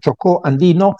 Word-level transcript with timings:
Chocó 0.00 0.40
Andino. 0.44 0.96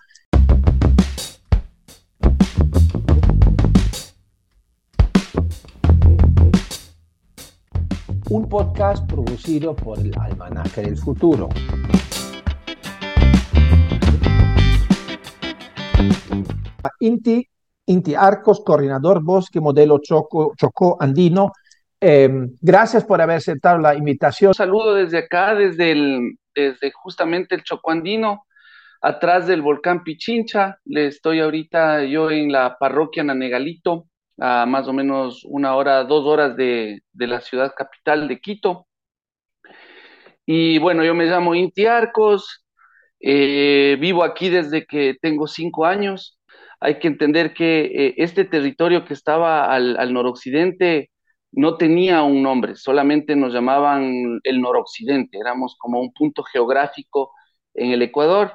Un 8.31 8.49
podcast 8.49 9.07
producido 9.11 9.75
por 9.75 9.99
el 9.99 10.13
Almanaque 10.19 10.83
del 10.83 10.99
Futuro. 10.99 11.49
Inti, 17.01 17.49
Inti 17.87 18.15
Arcos, 18.15 18.61
coordinador 18.61 19.23
bosque 19.23 19.61
modelo 19.61 19.99
Choco, 19.99 20.53
Chocó 20.57 20.97
Andino. 21.01 21.53
Eh, 22.01 22.31
gracias 22.61 23.05
por 23.05 23.21
haber 23.21 23.37
aceptado 23.37 23.79
la 23.79 23.95
invitación. 23.95 24.51
Un 24.51 24.55
saludo 24.55 24.95
desde 24.95 25.19
acá, 25.19 25.55
desde, 25.55 25.93
el, 25.93 26.39
desde 26.55 26.93
justamente 26.93 27.55
el 27.55 27.65
Chocó 27.65 27.91
Andino, 27.91 28.45
atrás 29.01 29.47
del 29.47 29.63
volcán 29.63 30.05
Pichincha. 30.05 30.79
Le 30.85 31.07
estoy 31.07 31.41
ahorita 31.41 32.05
yo 32.05 32.31
en 32.31 32.53
la 32.53 32.77
parroquia 32.79 33.25
Nanegalito, 33.25 34.07
a 34.39 34.67
más 34.67 34.89
o 34.89 34.93
menos 34.93 35.43
una 35.45 35.75
hora, 35.77 36.05
dos 36.05 36.27
horas 36.27 36.57
de, 36.57 37.01
de 37.13 37.27
la 37.27 37.41
ciudad 37.41 37.75
capital 37.77 38.29
de 38.29 38.41
Quito. 38.41 38.87
Y 40.47 40.79
bueno, 40.79 41.05
yo 41.05 41.15
me 41.15 41.27
llamo 41.27 41.55
Inti 41.55 41.87
Arcos, 41.87 42.65
eh, 43.21 43.97
vivo 44.01 44.25
aquí 44.25 44.49
desde 44.49 44.87
que 44.87 45.17
tengo 45.21 45.47
cinco 45.47 45.85
años. 45.87 46.39
Hay 46.81 46.99
que 47.01 47.09
entender 47.09 47.55
que 47.55 47.81
eh, 47.87 48.15
este 48.19 48.45
territorio 48.45 49.05
que 49.05 49.15
estaba 49.15 49.67
al, 49.67 49.97
al, 49.99 50.13
noroccidente 50.13 51.11
no 51.53 51.77
tenía 51.77 52.23
un 52.23 52.43
nombre, 52.43 52.77
solamente 52.77 53.37
nos 53.37 53.53
llamaban 53.53 54.41
el 54.45 54.61
noroccidente, 54.61 55.39
éramos 55.39 55.77
como 55.79 56.01
un 56.01 56.13
punto 56.13 56.43
geográfico 56.45 57.33
en 57.75 57.93
el 57.93 58.03
Ecuador 58.03 58.55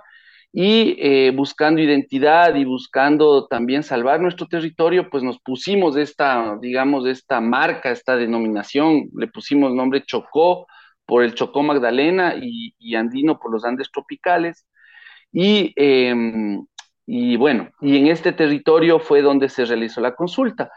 y 0.55 0.95
eh, 0.99 1.31
buscando 1.31 1.81
identidad 1.81 2.53
y 2.53 2.63
buscando 2.63 3.47
también 3.47 3.81
salvar 3.81 4.21
nuestro 4.21 4.47
territorio, 4.47 5.09
pues 5.09 5.23
nos 5.23 5.39
pusimos 5.39 5.97
esta, 5.97 6.59
digamos, 6.61 7.07
esta 7.07 7.41
marca, 7.41 7.89
esta 7.89 8.15
denominación, 8.15 9.09
le 9.15 9.27
pusimos 9.27 9.73
nombre 9.73 10.03
Chocó 10.05 10.67
por 11.07 11.23
el 11.23 11.33
Chocó 11.33 11.63
Magdalena 11.63 12.35
y, 12.39 12.95
Andino 12.95 13.39
por 13.39 13.51
los 13.51 13.65
Andes 13.65 13.91
tropicales. 13.91 14.67
Y, 15.31 15.73
eh, 15.75 16.13
y 17.07 17.35
bueno, 17.35 17.71
y 17.81 17.97
en 17.97 18.07
este 18.07 18.31
territorio 18.31 18.99
fue 18.99 19.23
donde 19.23 19.49
se 19.49 19.65
realizó 19.65 20.01
la 20.01 20.15
consulta. 20.15 20.71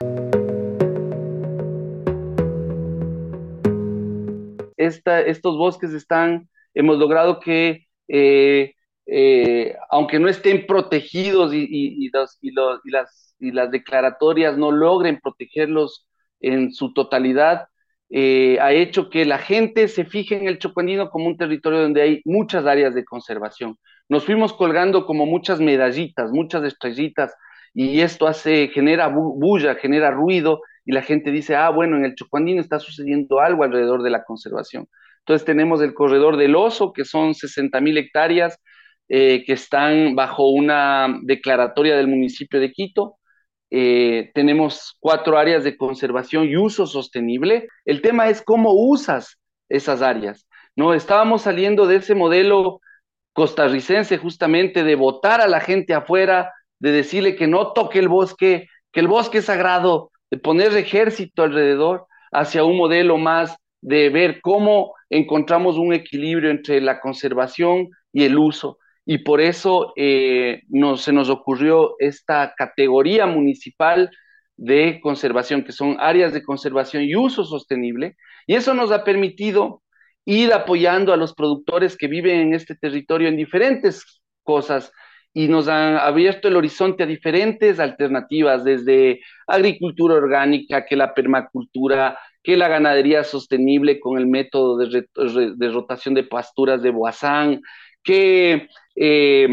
Esta, 4.79 5.21
estos 5.21 5.59
bosques 5.59 5.93
están, 5.93 6.49
hemos 6.73 6.97
logrado 6.97 7.41
que 7.41 7.87
eh, 8.09 8.73
eh, 9.07 9.77
aunque 9.91 10.19
no 10.19 10.29
estén 10.29 10.67
protegidos 10.67 11.55
y, 11.55 11.61
y, 11.61 12.07
y, 12.07 12.11
los, 12.11 12.39
los, 12.43 12.81
las, 12.85 13.37
y 13.39 13.53
las 13.53 13.71
declaratorias 13.71 14.59
no 14.59 14.73
logren 14.73 15.21
protegerlos 15.21 16.07
en 16.41 16.73
su 16.73 16.93
totalidad, 16.93 17.69
eh, 18.11 18.59
ha 18.61 18.73
hecho 18.73 19.11
que 19.11 19.25
la 19.25 19.39
gente 19.39 19.89
se 19.89 20.05
fije 20.05 20.37
en 20.37 20.47
el 20.47 20.59
Chocuandino 20.59 21.11
como 21.11 21.27
un 21.27 21.37
territorio 21.37 21.81
donde 21.81 22.03
hay 22.03 22.23
muchas 22.25 22.67
áreas 22.67 22.95
de 22.95 23.05
conservación. 23.05 23.77
Nos 24.09 24.25
fuimos 24.25 24.53
colgando 24.53 25.07
como 25.07 25.27
muchas 25.27 25.61
medallitas, 25.61 26.31
muchas 26.31 26.63
estrellitas, 26.65 27.35
y 27.75 28.01
esto 28.01 28.27
hace, 28.27 28.69
genera 28.69 29.09
bulla, 29.09 29.75
genera 29.75 30.11
ruido, 30.11 30.63
y 30.85 30.93
la 30.93 31.03
gente 31.03 31.31
dice, 31.33 31.57
ah, 31.57 31.69
bueno, 31.71 31.97
en 31.97 32.05
el 32.05 32.15
Chocuandino 32.15 32.61
está 32.61 32.79
sucediendo 32.79 33.41
algo 33.41 33.65
alrededor 33.65 34.03
de 34.03 34.11
la 34.11 34.25
conservación. 34.25 34.89
Entonces 35.19 35.45
tenemos 35.45 35.83
el 35.83 35.93
corredor 35.93 36.37
del 36.37 36.55
oso, 36.55 36.93
que 36.93 37.05
son 37.05 37.35
60 37.35 37.81
mil 37.81 37.99
hectáreas, 37.99 38.59
eh, 39.09 39.45
que 39.45 39.53
están 39.53 40.17
bajo 40.17 40.49
una 40.51 41.21
declaratoria 41.23 41.97
del 41.97 42.09
municipio 42.09 42.59
de 42.59 42.73
Quito. 42.73 43.19
Eh, 43.71 44.31
tenemos 44.35 44.97
cuatro 44.99 45.39
áreas 45.39 45.63
de 45.63 45.77
conservación 45.77 46.49
y 46.49 46.57
uso 46.57 46.87
sostenible. 46.87 47.69
El 47.85 48.03
tema 48.03 48.29
es 48.29 48.43
cómo 48.43 48.73
usas 48.73 49.39
esas 49.69 50.03
áreas. 50.03 50.47
No 50.75 50.93
estábamos 50.93 51.43
saliendo 51.43 51.87
de 51.87 51.97
ese 51.97 52.15
modelo 52.17 52.81
costarricense 53.33 54.19
justamente 54.19 54.83
de 54.83 54.97
votar 54.97 55.41
a 55.41 55.47
la 55.47 55.61
gente 55.61 55.95
afuera, 55.95 56.53
de 56.81 56.91
decirle 56.91 57.37
que 57.37 57.47
no 57.47 57.73
toque 57.75 58.01
el 58.01 58.09
bosque, 58.09 58.69
que 58.93 59.01
el 59.01 59.09
bosque 59.09 59.39
es 59.39 59.45
sagrado, 59.45 60.11
de 60.31 60.39
poner 60.39 60.77
ejército 60.77 61.45
alrededor, 61.45 62.07
hacia 62.33 62.65
un 62.65 62.77
modelo 62.77 63.19
más 63.19 63.57
de 63.83 64.11
ver 64.11 64.41
cómo 64.41 64.95
encontramos 65.11 65.77
un 65.77 65.93
equilibrio 65.93 66.51
entre 66.51 66.81
la 66.81 67.01
conservación 67.01 67.89
y 68.13 68.25
el 68.25 68.37
uso 68.37 68.79
y 69.07 69.19
por 69.19 69.41
eso 69.41 69.93
eh, 69.97 70.63
nos, 70.69 71.03
se 71.03 71.13
nos 71.13 71.31
ocurrió 71.31 71.95
esta 72.01 72.55
categoría 72.57 73.25
municipal 73.27 74.11
de 74.57 74.99
conservación, 75.01 75.63
que 75.63 75.71
son 75.71 75.97
áreas 76.01 76.33
de 76.33 76.43
conservación 76.43 77.05
y 77.05 77.15
uso 77.15 77.45
sostenible, 77.45 78.17
y 78.49 78.57
eso 78.57 78.75
nos 78.75 78.91
ha 78.91 79.05
permitido 79.05 79.83
ir 80.25 80.53
apoyando 80.53 81.13
a 81.13 81.17
los 81.17 81.35
productores 81.35 81.97
que 81.97 82.09
viven 82.09 82.41
en 82.41 82.55
este 82.55 82.75
territorio 82.75 83.29
en 83.29 83.37
diferentes 83.37 84.21
cosas 84.43 84.93
y 85.33 85.47
nos 85.47 85.69
han 85.69 85.97
abierto 85.99 86.49
el 86.49 86.57
horizonte 86.57 87.05
a 87.05 87.07
diferentes 87.07 87.79
alternativas, 87.79 88.65
desde 88.65 89.21
agricultura 89.47 90.15
orgánica, 90.15 90.85
que 90.85 90.97
la 90.97 91.15
permacultura, 91.15 92.19
que 92.43 92.57
la 92.57 92.69
ganadería 92.69 93.23
sostenible 93.23 94.01
con 94.01 94.19
el 94.19 94.27
método 94.27 94.79
de, 94.79 95.07
de 95.15 95.69
rotación 95.71 96.15
de 96.15 96.25
pasturas 96.25 96.83
de 96.83 96.91
Boazán, 96.91 97.61
que, 98.03 98.69
eh, 98.97 99.49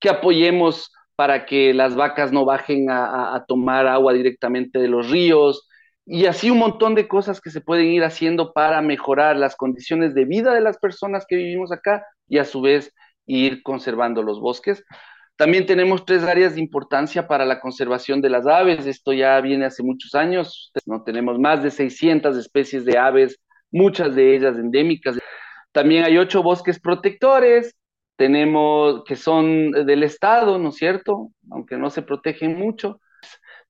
que 0.00 0.08
apoyemos 0.08 0.92
para 1.16 1.46
que 1.46 1.74
las 1.74 1.94
vacas 1.94 2.32
no 2.32 2.44
bajen 2.44 2.90
a, 2.90 3.34
a, 3.34 3.44
tomar 3.46 3.86
agua 3.86 4.12
directamente 4.12 4.78
de 4.78 4.88
los 4.88 5.10
ríos 5.10 5.68
y 6.06 6.26
así 6.26 6.50
un 6.50 6.58
montón 6.58 6.94
de 6.94 7.08
cosas 7.08 7.40
que 7.40 7.50
se 7.50 7.60
pueden 7.60 7.86
ir 7.86 8.04
haciendo 8.04 8.52
para 8.52 8.82
mejorar 8.82 9.36
las 9.36 9.56
condiciones 9.56 10.14
de 10.14 10.24
vida 10.24 10.52
de 10.52 10.60
las 10.60 10.78
personas 10.78 11.24
que 11.26 11.36
vivimos 11.36 11.72
acá 11.72 12.04
y 12.28 12.38
a 12.38 12.44
su 12.44 12.60
vez 12.60 12.92
ir 13.26 13.62
conservando 13.62 14.22
los 14.22 14.40
bosques. 14.40 14.84
También 15.36 15.66
tenemos 15.66 16.04
tres 16.04 16.22
áreas 16.22 16.54
de 16.54 16.60
importancia 16.60 17.26
para 17.26 17.44
la 17.44 17.60
conservación 17.60 18.20
de 18.20 18.30
las 18.30 18.46
aves. 18.46 18.86
Esto 18.86 19.12
ya 19.12 19.40
viene 19.40 19.64
hace 19.64 19.82
muchos 19.82 20.14
años. 20.14 20.72
No 20.86 21.02
tenemos 21.02 21.38
más 21.38 21.62
de 21.62 21.70
600 21.70 22.36
especies 22.36 22.84
de 22.84 22.98
aves, 22.98 23.40
muchas 23.72 24.14
de 24.14 24.36
ellas 24.36 24.56
endémicas. 24.56 25.18
También 25.72 26.04
hay 26.04 26.18
ocho 26.18 26.42
bosques 26.42 26.78
protectores, 26.78 27.74
tenemos 28.16 29.04
que 29.04 29.16
son 29.16 29.72
del 29.72 30.02
Estado, 30.02 30.58
¿no 30.58 30.68
es 30.70 30.76
cierto? 30.76 31.30
Aunque 31.50 31.76
no 31.76 31.90
se 31.90 32.02
protegen 32.02 32.56
mucho. 32.56 33.00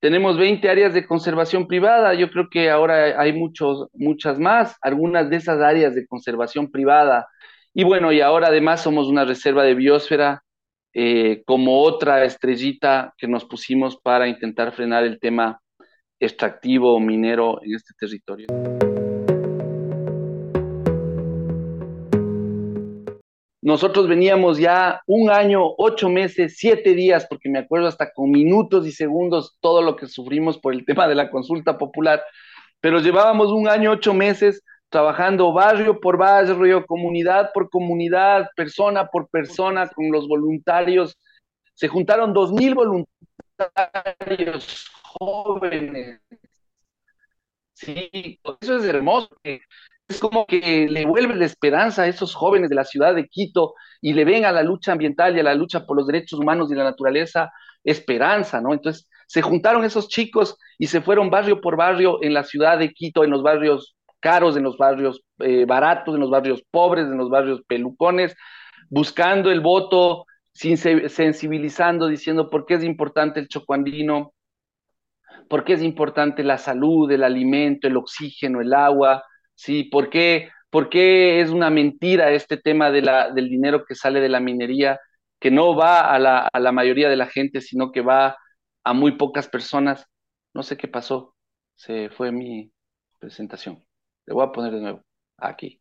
Tenemos 0.00 0.36
20 0.36 0.68
áreas 0.68 0.92
de 0.92 1.06
conservación 1.06 1.66
privada, 1.66 2.12
yo 2.14 2.30
creo 2.30 2.48
que 2.50 2.70
ahora 2.70 3.18
hay 3.20 3.32
muchos, 3.32 3.88
muchas 3.94 4.38
más, 4.38 4.76
algunas 4.82 5.30
de 5.30 5.36
esas 5.36 5.60
áreas 5.60 5.94
de 5.94 6.06
conservación 6.06 6.70
privada. 6.70 7.26
Y 7.72 7.84
bueno, 7.84 8.12
y 8.12 8.20
ahora 8.20 8.48
además 8.48 8.82
somos 8.82 9.08
una 9.08 9.24
reserva 9.24 9.64
de 9.64 9.74
biosfera 9.74 10.42
eh, 10.92 11.42
como 11.46 11.80
otra 11.82 12.24
estrellita 12.24 13.14
que 13.16 13.26
nos 13.26 13.44
pusimos 13.44 13.96
para 13.96 14.28
intentar 14.28 14.72
frenar 14.72 15.04
el 15.04 15.18
tema 15.18 15.60
extractivo 16.20 17.00
minero 17.00 17.60
en 17.62 17.74
este 17.74 17.94
territorio. 17.98 18.46
Nosotros 23.64 24.06
veníamos 24.08 24.58
ya 24.58 25.00
un 25.06 25.30
año, 25.30 25.62
ocho 25.78 26.10
meses, 26.10 26.56
siete 26.58 26.92
días, 26.92 27.26
porque 27.26 27.48
me 27.48 27.60
acuerdo 27.60 27.86
hasta 27.86 28.12
con 28.12 28.30
minutos 28.30 28.86
y 28.86 28.92
segundos 28.92 29.56
todo 29.62 29.80
lo 29.80 29.96
que 29.96 30.06
sufrimos 30.06 30.58
por 30.58 30.74
el 30.74 30.84
tema 30.86 31.08
de 31.08 31.14
la 31.14 31.30
consulta 31.30 31.78
popular, 31.78 32.22
pero 32.80 33.00
llevábamos 33.00 33.52
un 33.52 33.66
año, 33.66 33.92
ocho 33.92 34.12
meses 34.12 34.62
trabajando 34.90 35.54
barrio 35.54 35.98
por 35.98 36.18
barrio, 36.18 36.84
comunidad 36.84 37.52
por 37.54 37.70
comunidad, 37.70 38.50
persona 38.54 39.06
por 39.06 39.30
persona, 39.30 39.88
con 39.88 40.12
los 40.12 40.28
voluntarios. 40.28 41.16
Se 41.72 41.88
juntaron 41.88 42.34
dos 42.34 42.52
mil 42.52 42.74
voluntarios 42.74 44.90
jóvenes. 45.02 46.20
Sí, 47.72 48.38
eso 48.60 48.76
es 48.76 48.84
hermoso 48.84 49.34
es 50.08 50.20
como 50.20 50.46
que 50.46 50.86
le 50.88 51.06
vuelve 51.06 51.34
la 51.34 51.46
esperanza 51.46 52.02
a 52.02 52.06
esos 52.06 52.34
jóvenes 52.34 52.68
de 52.68 52.76
la 52.76 52.84
ciudad 52.84 53.14
de 53.14 53.26
Quito 53.26 53.74
y 54.00 54.12
le 54.12 54.24
ven 54.24 54.44
a 54.44 54.52
la 54.52 54.62
lucha 54.62 54.92
ambiental 54.92 55.36
y 55.36 55.40
a 55.40 55.44
la 55.44 55.54
lucha 55.54 55.86
por 55.86 55.96
los 55.96 56.06
derechos 56.06 56.38
humanos 56.38 56.70
y 56.70 56.74
la 56.74 56.84
naturaleza 56.84 57.50
esperanza, 57.82 58.60
¿no? 58.60 58.72
Entonces 58.72 59.08
se 59.26 59.42
juntaron 59.42 59.84
esos 59.84 60.08
chicos 60.08 60.58
y 60.78 60.88
se 60.88 61.00
fueron 61.00 61.30
barrio 61.30 61.60
por 61.60 61.76
barrio 61.76 62.22
en 62.22 62.34
la 62.34 62.44
ciudad 62.44 62.78
de 62.78 62.92
Quito, 62.92 63.24
en 63.24 63.30
los 63.30 63.42
barrios 63.42 63.96
caros, 64.20 64.56
en 64.56 64.62
los 64.62 64.76
barrios 64.76 65.22
eh, 65.38 65.64
baratos, 65.66 66.14
en 66.14 66.20
los 66.20 66.30
barrios 66.30 66.62
pobres, 66.70 67.06
en 67.06 67.16
los 67.16 67.30
barrios 67.30 67.62
pelucones, 67.66 68.36
buscando 68.90 69.50
el 69.50 69.60
voto, 69.60 70.26
sensibilizando, 70.52 72.08
diciendo 72.08 72.48
por 72.50 72.66
qué 72.66 72.74
es 72.74 72.84
importante 72.84 73.40
el 73.40 73.48
chocuandino, 73.48 74.32
por 75.48 75.64
qué 75.64 75.74
es 75.74 75.82
importante 75.82 76.42
la 76.42 76.58
salud, 76.58 77.10
el 77.10 77.24
alimento, 77.24 77.88
el 77.88 77.96
oxígeno, 77.96 78.60
el 78.60 78.72
agua, 78.72 79.24
¿sí? 79.54 79.84
¿Por 79.84 80.10
qué, 80.10 80.50
es 81.40 81.50
una 81.50 81.70
mentira 81.70 82.32
este 82.32 82.56
tema 82.56 82.90
de 82.90 83.02
la, 83.02 83.30
del 83.30 83.48
dinero 83.48 83.84
que 83.84 83.94
sale 83.94 84.20
de 84.20 84.28
la 84.28 84.40
minería, 84.40 85.00
que 85.40 85.50
no 85.50 85.76
va 85.76 86.12
a 86.12 86.18
la, 86.18 86.48
a 86.52 86.60
la 86.60 86.72
mayoría 86.72 87.08
de 87.08 87.16
la 87.16 87.26
gente, 87.26 87.60
sino 87.60 87.92
que 87.92 88.00
va 88.00 88.36
a 88.84 88.92
muy 88.92 89.12
pocas 89.12 89.48
personas. 89.48 90.06
No 90.54 90.62
sé 90.62 90.76
qué 90.76 90.88
pasó, 90.88 91.34
se 91.74 92.10
fue 92.10 92.32
mi 92.32 92.72
presentación. 93.18 93.84
Le 94.26 94.34
voy 94.34 94.44
a 94.44 94.52
poner 94.52 94.72
de 94.72 94.80
nuevo 94.80 95.02
aquí. 95.38 95.80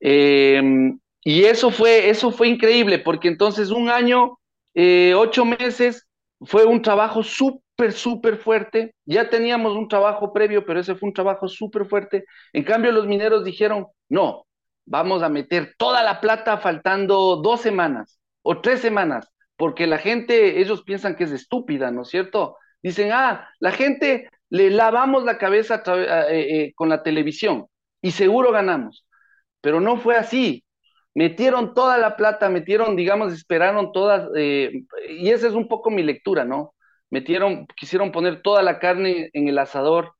Em, 0.00 0.98
y 1.22 1.44
eso 1.44 1.70
fue, 1.70 2.08
eso 2.10 2.30
fue 2.30 2.48
increíble, 2.48 2.98
porque 2.98 3.28
entonces 3.28 3.70
un 3.70 3.88
año, 3.90 4.38
eh, 4.74 5.14
ocho 5.14 5.44
meses, 5.44 6.06
fue 6.40 6.64
un 6.64 6.82
trabajo 6.82 7.22
súper, 7.22 7.92
súper 7.92 8.36
fuerte. 8.38 8.94
Ya 9.04 9.28
teníamos 9.30 9.74
un 9.76 9.88
trabajo 9.88 10.32
previo, 10.32 10.64
pero 10.66 10.80
ese 10.80 10.94
fue 10.94 11.08
un 11.08 11.14
trabajo 11.14 11.48
súper 11.48 11.86
fuerte. 11.86 12.24
En 12.52 12.64
cambio, 12.64 12.92
los 12.92 13.06
mineros 13.06 13.44
dijeron, 13.44 13.86
no, 14.08 14.46
vamos 14.84 15.22
a 15.22 15.28
meter 15.28 15.74
toda 15.78 16.02
la 16.02 16.20
plata 16.20 16.58
faltando 16.58 17.36
dos 17.36 17.60
semanas 17.60 18.20
o 18.42 18.60
tres 18.60 18.80
semanas, 18.80 19.28
porque 19.56 19.86
la 19.86 19.98
gente, 19.98 20.60
ellos 20.60 20.82
piensan 20.84 21.16
que 21.16 21.24
es 21.24 21.32
estúpida, 21.32 21.90
¿no 21.90 22.02
es 22.02 22.08
cierto? 22.08 22.56
Dicen, 22.82 23.10
ah, 23.12 23.48
la 23.58 23.72
gente 23.72 24.28
le 24.48 24.70
lavamos 24.70 25.24
la 25.24 25.38
cabeza 25.38 25.82
eh, 25.86 26.26
eh, 26.30 26.72
con 26.74 26.88
la 26.88 27.02
televisión 27.02 27.66
y 28.00 28.12
seguro 28.12 28.52
ganamos. 28.52 29.04
Pero 29.60 29.80
no 29.80 29.96
fue 29.98 30.16
así. 30.16 30.64
Metieron 31.16 31.74
toda 31.74 31.98
la 31.98 32.16
plata, 32.16 32.48
metieron, 32.50 32.96
digamos, 32.96 33.32
esperaron 33.32 33.92
todas, 33.92 34.28
eh, 34.36 34.84
y 35.08 35.30
esa 35.30 35.48
es 35.48 35.54
un 35.54 35.68
poco 35.68 35.90
mi 35.90 36.02
lectura, 36.02 36.44
¿no? 36.44 36.74
Metieron, 37.10 37.66
quisieron 37.76 38.12
poner 38.12 38.42
toda 38.42 38.62
la 38.62 38.78
carne 38.78 39.30
en 39.32 39.48
el 39.48 39.58
asador 39.58 40.12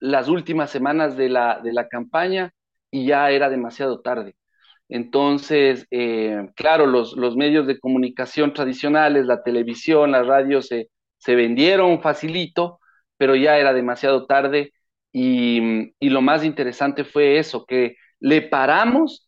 las 0.00 0.28
últimas 0.28 0.70
semanas 0.70 1.16
de 1.16 1.28
la, 1.30 1.60
de 1.62 1.72
la 1.72 1.88
campaña 1.88 2.52
y 2.90 3.06
ya 3.06 3.30
era 3.30 3.50
demasiado 3.50 4.00
tarde. 4.00 4.36
Entonces, 4.88 5.86
claro, 6.56 6.86
los, 6.86 7.14
los, 7.16 7.36
medios 7.36 7.66
de 7.66 7.80
comunicación 7.80 8.52
tradicionales, 8.52 9.26
la 9.26 9.42
televisión, 9.42 10.12
la 10.12 10.22
radio 10.22 10.62
se, 10.62 10.90
se 11.18 11.34
vendieron 11.34 12.02
facilito, 12.02 12.80
pero 13.16 13.34
ya 13.36 13.58
era 13.58 13.72
demasiado 13.72 14.26
tarde 14.26 14.72
y, 15.14 15.92
lo 16.00 16.22
más 16.22 16.44
interesante 16.44 17.04
fue 17.04 17.38
eso, 17.38 17.64
que 17.66 17.96
le 18.20 18.42
paramos 18.42 19.23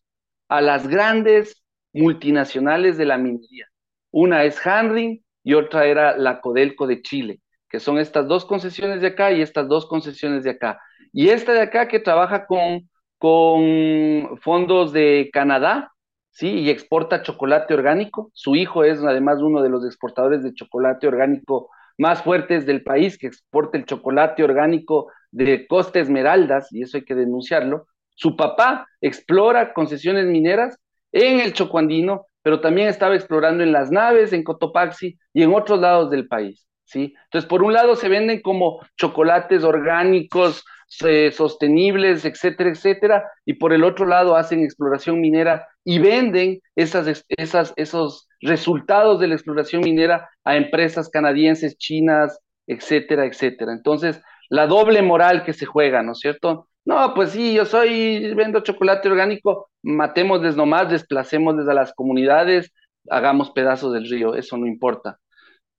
a 0.47 0.61
las 0.61 0.87
grandes 0.87 1.63
multinacionales 1.93 2.97
de 2.97 3.05
la 3.05 3.17
minería. 3.17 3.67
Una 4.11 4.43
es 4.43 4.65
Hanring 4.65 5.23
y 5.43 5.53
otra 5.53 5.85
era 5.85 6.17
la 6.17 6.41
Codelco 6.41 6.87
de 6.87 7.01
Chile, 7.01 7.41
que 7.69 7.79
son 7.79 7.97
estas 7.97 8.27
dos 8.27 8.45
concesiones 8.45 9.01
de 9.01 9.07
acá 9.07 9.31
y 9.31 9.41
estas 9.41 9.67
dos 9.67 9.85
concesiones 9.87 10.43
de 10.43 10.51
acá. 10.51 10.79
Y 11.11 11.29
esta 11.29 11.53
de 11.53 11.61
acá 11.61 11.87
que 11.87 11.99
trabaja 11.99 12.45
con, 12.45 12.89
con 13.17 14.37
fondos 14.41 14.93
de 14.93 15.29
Canadá, 15.33 15.91
¿sí? 16.31 16.49
Y 16.49 16.69
exporta 16.69 17.23
chocolate 17.23 17.73
orgánico. 17.73 18.29
Su 18.33 18.55
hijo 18.55 18.83
es 18.83 19.03
además 19.03 19.41
uno 19.41 19.61
de 19.61 19.69
los 19.69 19.85
exportadores 19.85 20.43
de 20.43 20.53
chocolate 20.53 21.07
orgánico 21.07 21.69
más 21.97 22.21
fuertes 22.21 22.65
del 22.65 22.83
país, 22.83 23.17
que 23.17 23.27
exporta 23.27 23.77
el 23.77 23.85
chocolate 23.85 24.43
orgánico 24.43 25.11
de 25.31 25.65
Costa 25.67 25.99
Esmeraldas, 25.99 26.71
y 26.71 26.83
eso 26.83 26.97
hay 26.97 27.05
que 27.05 27.15
denunciarlo. 27.15 27.87
Su 28.17 28.35
papá 28.35 28.87
explora 28.99 29.73
concesiones 29.73 30.25
mineras 30.25 30.79
en 31.11 31.39
el 31.39 31.53
Chocuandino, 31.53 32.25
pero 32.41 32.61
también 32.61 32.87
estaba 32.87 33.15
explorando 33.15 33.63
en 33.63 33.71
las 33.71 33.91
naves, 33.91 34.33
en 34.33 34.43
Cotopaxi 34.43 35.19
y 35.33 35.43
en 35.43 35.53
otros 35.53 35.79
lados 35.79 36.09
del 36.09 36.27
país. 36.27 36.67
¿sí? 36.83 37.13
Entonces, 37.25 37.47
por 37.47 37.61
un 37.61 37.73
lado 37.73 37.95
se 37.95 38.09
venden 38.09 38.41
como 38.41 38.79
chocolates 38.97 39.63
orgánicos, 39.63 40.65
eh, 41.05 41.31
sostenibles, 41.31 42.25
etcétera, 42.25 42.71
etcétera, 42.71 43.23
y 43.45 43.53
por 43.53 43.71
el 43.71 43.83
otro 43.83 44.07
lado 44.07 44.35
hacen 44.35 44.63
exploración 44.63 45.21
minera 45.21 45.67
y 45.83 45.99
venden 45.99 46.59
esas, 46.75 47.23
esos 47.37 48.27
resultados 48.41 49.19
de 49.19 49.27
la 49.27 49.35
exploración 49.35 49.83
minera 49.83 50.27
a 50.43 50.55
empresas 50.55 51.09
canadienses, 51.09 51.77
chinas, 51.77 52.39
etcétera, 52.65 53.27
etcétera. 53.27 53.73
Entonces, 53.73 54.19
la 54.49 54.65
doble 54.65 55.03
moral 55.03 55.43
que 55.43 55.53
se 55.53 55.67
juega, 55.67 56.01
¿no 56.01 56.13
es 56.13 56.19
cierto? 56.19 56.67
No, 56.87 57.13
pues 57.13 57.31
sí, 57.31 57.53
yo 57.53 57.65
soy, 57.65 58.33
vendo 58.33 58.61
chocolate 58.61 59.09
orgánico, 59.09 59.69
matémosles 59.83 60.55
nomás, 60.55 60.89
desplacémosles 60.89 61.67
a 61.67 61.73
las 61.73 61.93
comunidades, 61.93 62.71
hagamos 63.09 63.51
pedazos 63.51 63.91
del 63.91 64.09
río, 64.09 64.35
eso 64.35 64.55
no 64.55 64.65
importa. 64.67 65.19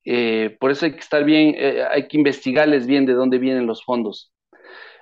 Eh, 0.05 0.59
por 0.61 0.71
eso 0.71 0.85
hay 0.85 0.93
que 0.93 1.01
estar 1.01 1.25
bien, 1.25 1.55
eh, 1.57 1.83
hay 1.91 2.09
que 2.09 2.19
investigarles 2.19 2.87
bien 2.87 3.07
de 3.07 3.15
dónde 3.15 3.39
vienen 3.39 3.67
los 3.67 3.83
fondos. 3.83 4.35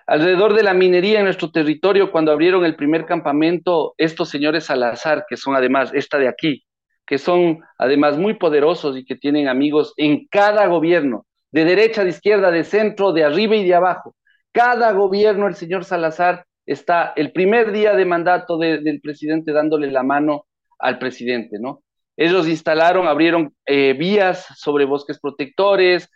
Alrededor 0.07 0.55
de 0.55 0.63
la 0.63 0.75
minería 0.75 1.19
en 1.19 1.25
nuestro 1.25 1.51
territorio, 1.51 2.13
cuando 2.13 2.31
abrieron 2.31 2.65
el 2.65 2.77
primer 2.77 3.05
campamento, 3.05 3.95
estos 3.99 4.29
señores 4.29 4.67
Salazar, 4.67 5.25
que 5.29 5.37
son 5.37 5.57
además 5.57 5.91
esta 5.93 6.19
de 6.19 6.29
aquí, 6.29 6.65
que 7.05 7.19
son 7.19 7.63
además 7.79 8.17
muy 8.17 8.35
poderosos 8.35 8.97
y 8.97 9.05
que 9.05 9.17
tienen 9.17 9.49
amigos 9.49 9.93
en 9.97 10.29
cada 10.29 10.69
gobierno, 10.69 11.27
de 11.51 11.65
derecha, 11.65 12.05
de 12.05 12.11
izquierda, 12.11 12.53
de 12.53 12.63
centro, 12.63 13.13
de 13.13 13.25
arriba 13.25 13.57
y 13.57 13.67
de 13.67 13.75
abajo. 13.75 14.15
Cada 14.57 14.93
gobierno, 14.93 15.49
el 15.49 15.55
señor 15.55 15.85
Salazar 15.85 16.47
está 16.65 17.13
el 17.15 17.31
primer 17.31 17.73
día 17.73 17.95
de 17.95 18.07
mandato 18.07 18.57
del 18.57 19.03
presidente 19.03 19.53
dándole 19.53 19.91
la 19.91 20.03
mano 20.03 20.47
al 20.79 20.99
presidente, 20.99 21.59
¿no? 21.61 21.83
Ellos 22.17 22.49
instalaron, 22.49 23.07
abrieron 23.07 23.55
eh, 23.67 23.93
vías 23.93 24.47
sobre 24.57 24.87
bosques 24.87 25.21
protectores, 25.21 26.09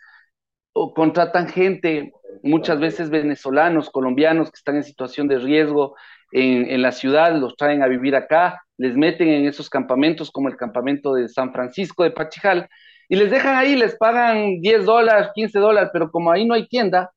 o 0.73 0.91
contratan 0.91 1.49
gente 1.49 2.13
muchas 2.41 2.79
veces 2.79 3.11
venezolanos, 3.11 3.91
colombianos 3.91 4.49
que 4.49 4.57
están 4.57 4.77
en 4.77 4.85
situación 4.85 5.27
de 5.27 5.37
riesgo 5.37 5.95
en, 6.31 6.81
la 6.81 6.93
ciudad, 6.93 7.35
los 7.35 7.55
traen 7.55 7.83
a 7.83 7.87
vivir 7.87 8.15
acá, 8.15 8.59
les 8.75 8.95
meten 8.95 9.29
en 9.29 9.45
esos 9.45 9.69
campamentos 9.69 10.31
como 10.31 10.49
el 10.49 10.57
campamento 10.57 11.13
de 11.13 11.29
San 11.29 11.53
Francisco 11.53 12.03
de 12.03 12.09
Pachijal 12.09 12.67
y 13.07 13.17
les 13.17 13.29
dejan 13.29 13.55
ahí, 13.55 13.75
les 13.75 13.95
pagan 13.97 14.61
10 14.61 14.83
dólares, 14.83 15.29
15 15.35 15.59
dólares, 15.59 15.91
pero 15.93 16.09
como 16.09 16.31
ahí 16.31 16.47
no 16.47 16.55
hay 16.55 16.67
tienda, 16.67 17.11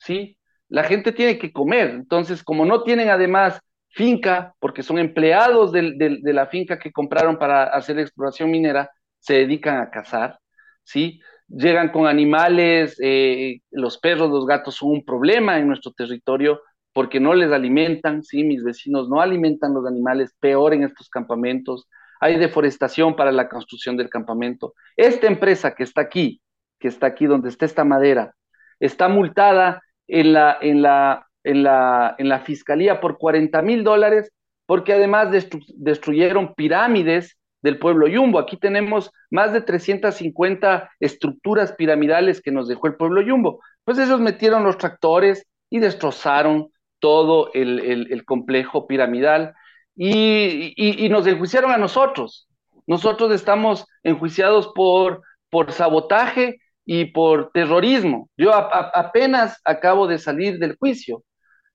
¿sí? 0.00 0.36
La 0.68 0.84
gente 0.84 1.12
tiene 1.12 1.38
que 1.38 1.52
comer, 1.52 1.90
entonces 1.90 2.42
como 2.42 2.64
no 2.64 2.82
tienen 2.82 3.08
además 3.10 3.60
finca, 3.90 4.54
porque 4.60 4.82
son 4.82 4.98
empleados 4.98 5.72
de, 5.72 6.20
la 6.22 6.46
finca 6.46 6.78
que 6.78 6.92
compraron 6.92 7.38
para 7.38 7.64
hacer 7.64 7.98
exploración 7.98 8.50
minera, 8.50 8.90
se 9.18 9.34
dedican 9.34 9.78
a 9.78 9.90
cazar, 9.90 10.38
¿sí? 10.84 11.20
llegan 11.48 11.90
con 11.90 12.06
animales, 12.06 12.96
eh, 13.00 13.60
los 13.70 13.98
perros, 13.98 14.30
los 14.30 14.46
gatos 14.46 14.74
son 14.76 14.90
un 14.90 15.04
problema 15.04 15.58
en 15.58 15.68
nuestro 15.68 15.92
territorio 15.92 16.60
porque 16.92 17.20
no 17.20 17.34
les 17.34 17.52
alimentan, 17.52 18.22
sí, 18.22 18.42
mis 18.42 18.64
vecinos 18.64 19.08
no 19.08 19.20
alimentan 19.20 19.74
los 19.74 19.86
animales, 19.86 20.34
peor 20.40 20.72
en 20.74 20.82
estos 20.82 21.08
campamentos, 21.08 21.88
hay 22.20 22.38
deforestación 22.38 23.14
para 23.14 23.32
la 23.32 23.48
construcción 23.48 23.96
del 23.96 24.08
campamento. 24.08 24.74
Esta 24.96 25.26
empresa 25.26 25.74
que 25.74 25.82
está 25.82 26.00
aquí, 26.00 26.40
que 26.78 26.88
está 26.88 27.06
aquí 27.06 27.26
donde 27.26 27.50
está 27.50 27.66
esta 27.66 27.84
madera, 27.84 28.34
está 28.80 29.08
multada 29.08 29.82
en 30.08 30.32
la, 30.32 30.58
en 30.60 30.82
la, 30.82 31.26
en 31.44 31.62
la, 31.62 32.14
en 32.18 32.28
la 32.28 32.40
fiscalía 32.40 33.00
por 33.00 33.18
40 33.18 33.62
mil 33.62 33.84
dólares 33.84 34.32
porque 34.66 34.92
además 34.92 35.28
destruyeron 35.76 36.54
pirámides 36.54 37.38
del 37.62 37.78
pueblo 37.78 38.06
Yumbo. 38.08 38.38
Aquí 38.38 38.56
tenemos 38.56 39.10
más 39.30 39.52
de 39.52 39.60
350 39.60 40.90
estructuras 41.00 41.72
piramidales 41.72 42.42
que 42.42 42.52
nos 42.52 42.68
dejó 42.68 42.88
el 42.88 42.96
pueblo 42.96 43.22
Yumbo. 43.22 43.60
Pues 43.84 43.98
ellos 43.98 44.20
metieron 44.20 44.64
los 44.64 44.76
tractores 44.76 45.46
y 45.70 45.78
destrozaron 45.78 46.68
todo 46.98 47.50
el, 47.54 48.24
complejo 48.24 48.86
piramidal 48.86 49.54
y, 49.94 51.08
nos 51.10 51.26
enjuiciaron 51.26 51.70
a 51.70 51.78
nosotros. 51.78 52.48
Nosotros 52.86 53.32
estamos 53.32 53.86
enjuiciados 54.02 54.72
por, 54.74 55.22
por 55.50 55.72
sabotaje 55.72 56.60
y 56.86 57.06
por 57.06 57.50
terrorismo. 57.52 58.30
Yo 58.38 58.54
apenas 58.54 59.60
acabo 59.64 60.06
de 60.06 60.18
salir 60.18 60.58
del 60.58 60.76
juicio. 60.76 61.24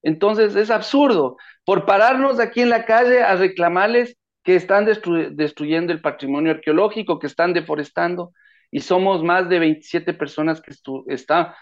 Entonces 0.02 0.56
es 0.56 0.72
absurdo. 0.72 1.38
Por 1.66 1.86
pararnos 1.86 2.40
aquí 2.40 2.62
en 2.62 2.70
la 2.70 2.86
calle 2.86 3.22
a 3.22 3.36
reclamarles 3.36 4.18
que 4.44 4.56
están 4.56 4.86
destruyendo 4.86 5.94
el 5.94 6.02
patrimonio 6.02 6.54
arqueológico, 6.54 7.20
que 7.20 7.28
están 7.28 7.54
deforestando, 7.54 8.32
y 8.72 8.80
somos 8.80 9.22
más 9.22 9.50
de 9.50 9.60
27 9.60 10.14
personas 10.14 10.62
que 10.62 10.74
están, 11.08 11.54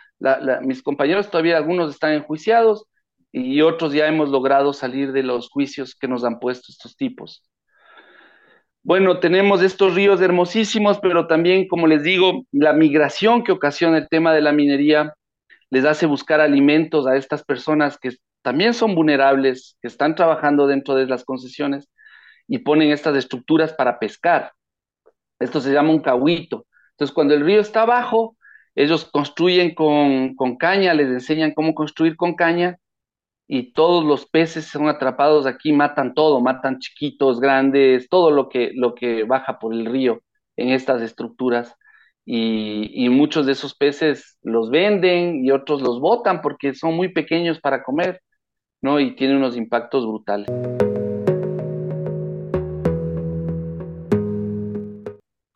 mis 0.61 0.83
compañeros 0.83 1.29
todavía 1.29 1.57
algunos 1.57 1.91
están 1.91 2.13
enjuiciados 2.13 2.85
y 3.31 3.61
otros 3.61 3.93
ya 3.93 4.07
hemos 4.07 4.29
logrado 4.29 4.73
salir 4.73 5.11
de 5.11 5.23
los 5.23 5.49
juicios 5.49 5.95
que 5.95 6.07
nos 6.07 6.23
han 6.23 6.39
puesto 6.39 6.67
estos 6.71 6.95
tipos. 6.95 7.48
Bueno, 8.83 9.19
tenemos 9.19 9.61
estos 9.61 9.93
ríos 9.93 10.21
hermosísimos, 10.21 10.99
pero 10.99 11.27
también, 11.27 11.67
como 11.67 11.85
les 11.87 12.01
digo, 12.03 12.45
la 12.51 12.73
migración 12.73 13.43
que 13.43 13.51
ocasiona 13.51 13.97
el 13.97 14.09
tema 14.09 14.33
de 14.33 14.41
la 14.41 14.53
minería 14.53 15.13
les 15.69 15.85
hace 15.85 16.05
buscar 16.05 16.41
alimentos 16.41 17.05
a 17.05 17.15
estas 17.15 17.43
personas 17.43 17.97
que 17.97 18.11
también 18.41 18.73
son 18.73 18.95
vulnerables, 18.95 19.77
que 19.81 19.87
están 19.87 20.15
trabajando 20.15 20.65
dentro 20.65 20.95
de 20.95 21.05
las 21.05 21.23
concesiones 21.25 21.89
y 22.47 22.59
ponen 22.59 22.91
estas 22.91 23.15
estructuras 23.15 23.73
para 23.73 23.99
pescar. 23.99 24.53
Esto 25.39 25.61
se 25.61 25.71
llama 25.73 25.91
un 25.91 26.01
cahuito. 26.01 26.65
Entonces, 26.91 27.13
cuando 27.13 27.33
el 27.33 27.45
río 27.45 27.61
está 27.61 27.83
abajo, 27.83 28.37
ellos 28.75 29.05
construyen 29.05 29.75
con, 29.75 30.35
caña, 30.57 30.93
les 30.93 31.07
enseñan 31.09 31.53
cómo 31.53 31.73
construir 31.75 32.15
con 32.15 32.35
caña 32.35 32.77
y 33.51 33.73
todos 33.73 34.05
los 34.05 34.27
peces 34.27 34.65
son 34.65 34.89
atrapados 34.89 35.47
aquí, 35.47 35.73
matan 35.73 36.13
todo, 36.13 36.39
matan 36.39 36.77
chiquitos, 36.77 37.39
grandes, 37.39 38.07
todo 38.07 38.29
lo 38.29 38.47
que, 38.47 38.71
lo 38.75 38.93
que 38.93 39.23
baja 39.23 39.57
por 39.57 39.73
el 39.73 39.87
río 39.87 40.21
en 40.55 40.69
estas 40.69 41.01
estructuras. 41.01 41.75
Y, 42.25 43.09
muchos 43.09 43.47
de 43.47 43.53
esos 43.53 43.73
peces 43.73 44.37
los 44.43 44.69
venden 44.69 45.43
y 45.43 45.49
otros 45.49 45.81
los 45.81 45.99
botan 45.99 46.43
porque 46.43 46.75
son 46.75 46.93
muy 46.93 47.11
pequeños 47.11 47.59
para 47.59 47.81
comer, 47.81 48.21
¿no? 48.83 48.99
Y 48.99 49.15
tienen 49.15 49.37
unos 49.37 49.57
impactos 49.57 50.05
brutales. 50.05 50.47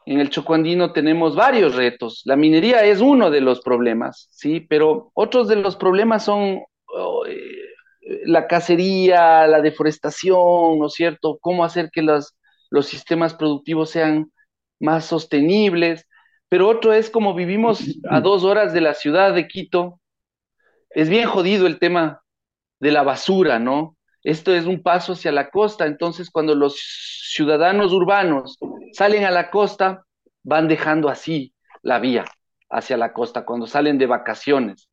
En 0.08 0.20
el 0.20 0.32
Chocoandino 0.32 0.94
tenemos 0.94 1.36
varios 1.36 1.76
retos. 1.76 2.24
La 2.26 2.36
minería 2.36 2.84
es 2.86 3.02
uno 3.02 3.30
de 3.30 3.42
los 3.42 3.62
problemas, 3.62 4.30
¿sí? 4.32 4.62
Pero 4.62 5.12
otros 5.14 5.48
de 5.48 5.58
los 5.58 5.76
problemas 5.76 6.26
son 6.26 6.60
oh, 6.88 7.26
eh, 7.28 7.63
la 8.26 8.48
cacería, 8.48 9.48
la 9.48 9.62
deforestación, 9.62 10.80
¿no 10.80 10.88
es 10.88 10.94
cierto? 10.94 11.38
Cómo 11.42 11.64
hacer 11.64 11.90
que 11.92 12.02
los, 12.02 12.36
los 12.70 12.88
sistemas 12.88 13.34
productivos 13.34 13.90
sean 13.92 14.32
más 14.80 15.06
sostenibles. 15.06 16.08
Pero 16.50 16.68
otro 16.68 16.94
es 16.94 17.10
como 17.10 17.34
vivimos 17.34 17.84
a 18.10 18.22
dos 18.22 18.44
horas 18.44 18.74
de 18.74 18.82
la 18.82 18.94
ciudad 18.94 19.34
de 19.34 19.48
Quito. 19.48 20.00
Es 20.90 21.10
bien 21.10 21.28
jodido 21.28 21.66
el 21.68 21.80
tema 21.80 22.22
de 22.80 22.92
la 22.92 23.04
basura, 23.04 23.60
¿no? 23.60 23.98
Esto 24.24 24.54
es 24.54 24.66
un 24.66 24.82
paso 24.84 25.14
hacia 25.14 25.32
la 25.32 25.50
costa, 25.50 25.86
entonces 25.86 26.30
cuando 26.30 26.56
los 26.56 26.78
ciudadanos 27.34 27.92
urbanos 27.92 28.58
salen 28.94 29.26
a 29.26 29.32
la 29.32 29.50
costa, 29.50 30.06
van 30.44 30.68
dejando 30.68 31.10
así 31.10 31.54
la 31.82 32.00
vía 32.00 32.26
hacia 32.70 32.98
la 32.98 33.14
costa, 33.14 33.46
cuando 33.46 33.68
salen 33.68 33.98
de 33.98 34.06
vacaciones. 34.06 34.90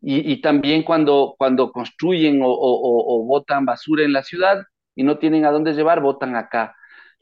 Y, 0.00 0.40
también 0.42 0.84
cuando, 0.84 1.34
cuando 1.36 1.72
construyen 1.72 2.40
o, 2.42 3.24
botan 3.26 3.64
basura 3.64 4.04
en 4.04 4.12
la 4.12 4.22
ciudad 4.22 4.62
y 4.94 5.02
no 5.02 5.18
tienen 5.18 5.44
a 5.44 5.50
dónde 5.50 5.74
llevar, 5.74 6.00
botan 6.00 6.36
acá. 6.36 6.76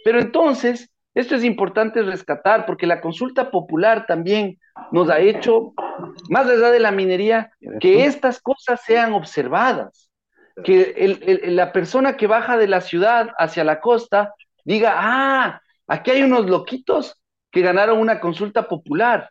Pero 0.05 0.21
entonces, 0.21 0.91
esto 1.15 1.35
es 1.35 1.45
importante 1.45 2.03
rescatar 2.03 2.67
porque 2.67 2.87
la 2.87 3.01
consulta 3.01 3.51
popular 3.51 4.05
también 4.07 4.59
nos 4.93 5.09
ha 5.09 5.21
hecho, 5.21 5.73
más 6.29 6.47
allá 6.47 6.71
de 6.71 6.81
la 6.81 6.91
minería, 6.91 7.51
que 7.81 8.05
estas 8.05 8.41
cosas 8.41 8.83
sean 8.85 9.15
observadas, 9.15 10.11
que 10.63 11.41
la 11.45 11.73
persona 11.73 12.17
que 12.17 12.27
baja 12.27 12.59
de 12.59 12.69
la 12.69 12.83
ciudad 12.83 13.31
hacia 13.39 13.65
la 13.65 13.81
costa 13.81 14.35
diga, 14.65 14.95
ah, 14.97 15.61
aquí 15.87 16.11
hay 16.11 16.23
unos 16.23 16.47
loquitos 16.47 17.23
que 17.51 17.63
ganaron 17.63 17.99
una 17.99 18.21
consulta 18.21 18.69
popular 18.69 19.31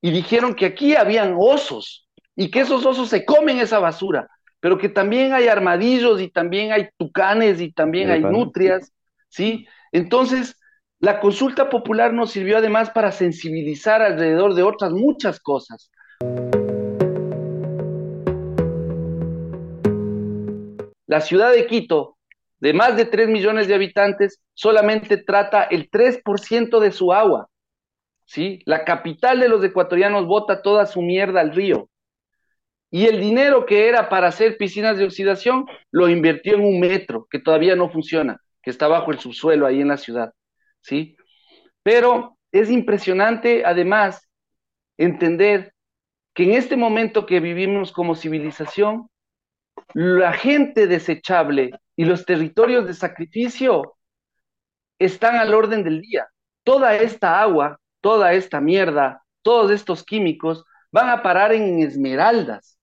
y 0.00 0.10
dijeron 0.10 0.54
que 0.54 0.66
aquí 0.66 0.94
habían 0.96 1.34
osos 1.38 2.05
y 2.36 2.50
que 2.50 2.60
esos 2.60 2.84
osos 2.84 3.08
se 3.08 3.24
comen 3.24 3.58
esa 3.58 3.78
basura, 3.78 4.28
pero 4.60 4.78
que 4.78 4.90
también 4.90 5.32
hay 5.32 5.48
armadillos 5.48 6.20
y 6.20 6.28
también 6.28 6.70
hay 6.70 6.88
tucanes 6.98 7.60
y 7.60 7.72
también 7.72 8.10
hay 8.10 8.20
nutrias, 8.20 8.92
¿sí? 9.28 9.66
Entonces, 9.90 10.60
la 10.98 11.18
consulta 11.20 11.70
popular 11.70 12.12
nos 12.12 12.30
sirvió 12.30 12.58
además 12.58 12.90
para 12.90 13.10
sensibilizar 13.10 14.02
alrededor 14.02 14.54
de 14.54 14.62
otras 14.62 14.92
muchas 14.92 15.40
cosas. 15.40 15.90
La 21.06 21.20
ciudad 21.20 21.52
de 21.52 21.66
Quito, 21.66 22.16
de 22.58 22.74
más 22.74 22.96
de 22.96 23.06
3 23.06 23.28
millones 23.28 23.68
de 23.68 23.74
habitantes, 23.74 24.40
solamente 24.54 25.16
trata 25.16 25.62
el 25.62 25.88
3% 25.90 26.80
de 26.80 26.90
su 26.90 27.12
agua. 27.12 27.48
¿sí? 28.24 28.60
La 28.66 28.84
capital 28.84 29.40
de 29.40 29.48
los 29.48 29.62
ecuatorianos 29.62 30.26
bota 30.26 30.62
toda 30.62 30.84
su 30.86 31.00
mierda 31.00 31.40
al 31.40 31.54
río. 31.54 31.88
Y 32.96 33.04
el 33.04 33.20
dinero 33.20 33.66
que 33.66 33.90
era 33.90 34.08
para 34.08 34.28
hacer 34.28 34.56
piscinas 34.56 34.96
de 34.96 35.04
oxidación 35.04 35.66
lo 35.90 36.08
invirtió 36.08 36.54
en 36.54 36.64
un 36.64 36.80
metro 36.80 37.26
que 37.30 37.38
todavía 37.38 37.76
no 37.76 37.90
funciona, 37.90 38.40
que 38.62 38.70
está 38.70 38.88
bajo 38.88 39.10
el 39.10 39.18
subsuelo 39.18 39.66
ahí 39.66 39.82
en 39.82 39.88
la 39.88 39.98
ciudad, 39.98 40.32
¿sí? 40.80 41.14
Pero 41.82 42.38
es 42.52 42.70
impresionante 42.70 43.66
además 43.66 44.26
entender 44.96 45.74
que 46.32 46.44
en 46.44 46.52
este 46.52 46.78
momento 46.78 47.26
que 47.26 47.38
vivimos 47.38 47.92
como 47.92 48.14
civilización, 48.14 49.10
la 49.92 50.32
gente 50.32 50.86
desechable 50.86 51.72
y 51.96 52.06
los 52.06 52.24
territorios 52.24 52.86
de 52.86 52.94
sacrificio 52.94 53.98
están 54.98 55.36
al 55.36 55.52
orden 55.52 55.84
del 55.84 56.00
día. 56.00 56.28
Toda 56.64 56.96
esta 56.96 57.42
agua, 57.42 57.78
toda 58.00 58.32
esta 58.32 58.62
mierda, 58.62 59.22
todos 59.42 59.70
estos 59.70 60.02
químicos 60.02 60.64
van 60.90 61.10
a 61.10 61.22
parar 61.22 61.52
en 61.52 61.80
esmeraldas 61.80 62.75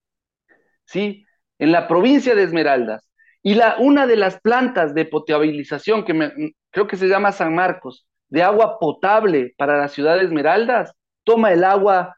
¿sí? 0.86 1.26
En 1.60 1.72
la 1.72 1.88
provincia 1.88 2.36
de 2.36 2.44
Esmeraldas. 2.44 3.08
Y 3.42 3.56
la, 3.56 3.78
una 3.80 4.08
de 4.08 4.16
las 4.16 4.40
plantas 4.40 4.94
de 4.94 5.06
potabilización, 5.06 6.06
que 6.06 6.54
creo 6.72 6.88
que 6.88 6.98
se 6.98 7.08
llama 7.08 7.32
San 7.32 7.54
Marcos, 7.54 8.08
de 8.30 8.42
agua 8.42 8.80
potable 8.80 9.54
para 9.58 9.78
la 9.78 9.90
ciudad 9.90 10.18
de 10.18 10.26
Esmeraldas, 10.26 10.94
toma 11.24 11.52
el 11.52 11.64
agua 11.64 12.16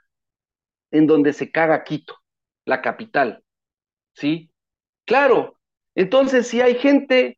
en 0.91 1.07
donde 1.07 1.33
se 1.33 1.51
caga 1.51 1.83
Quito, 1.83 2.15
la 2.65 2.81
capital. 2.81 3.43
¿Sí? 4.13 4.51
Claro, 5.05 5.57
entonces 5.93 6.47
si 6.47 6.61
hay 6.61 6.75
gente 6.75 7.37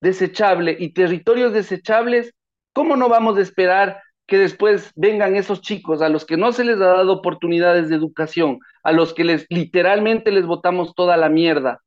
desechable 0.00 0.76
y 0.78 0.92
territorios 0.92 1.52
desechables, 1.52 2.34
¿cómo 2.72 2.96
no 2.96 3.08
vamos 3.08 3.38
a 3.38 3.42
esperar 3.42 4.02
que 4.32 4.38
después 4.38 4.92
vengan 4.96 5.36
esos 5.36 5.60
chicos 5.60 6.00
a 6.00 6.08
los 6.08 6.24
que 6.24 6.38
no 6.38 6.52
se 6.52 6.64
les 6.64 6.76
ha 6.76 6.86
dado 6.86 7.12
oportunidades 7.12 7.90
de 7.90 7.96
educación, 7.96 8.60
a 8.82 8.90
los 8.90 9.12
que 9.12 9.24
les 9.24 9.44
literalmente 9.50 10.32
les 10.32 10.46
botamos 10.46 10.94
toda 10.94 11.18
la 11.18 11.28
mierda, 11.28 11.82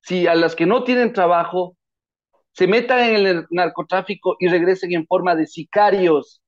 si 0.00 0.26
a 0.26 0.34
los 0.34 0.56
que 0.56 0.64
no 0.64 0.84
tienen 0.84 1.12
trabajo, 1.12 1.76
se 2.52 2.66
metan 2.66 3.00
en 3.00 3.26
el 3.26 3.46
narcotráfico 3.50 4.36
y 4.40 4.48
regresen 4.48 4.94
en 4.94 5.06
forma 5.06 5.36
de 5.36 5.46
sicarios 5.46 6.40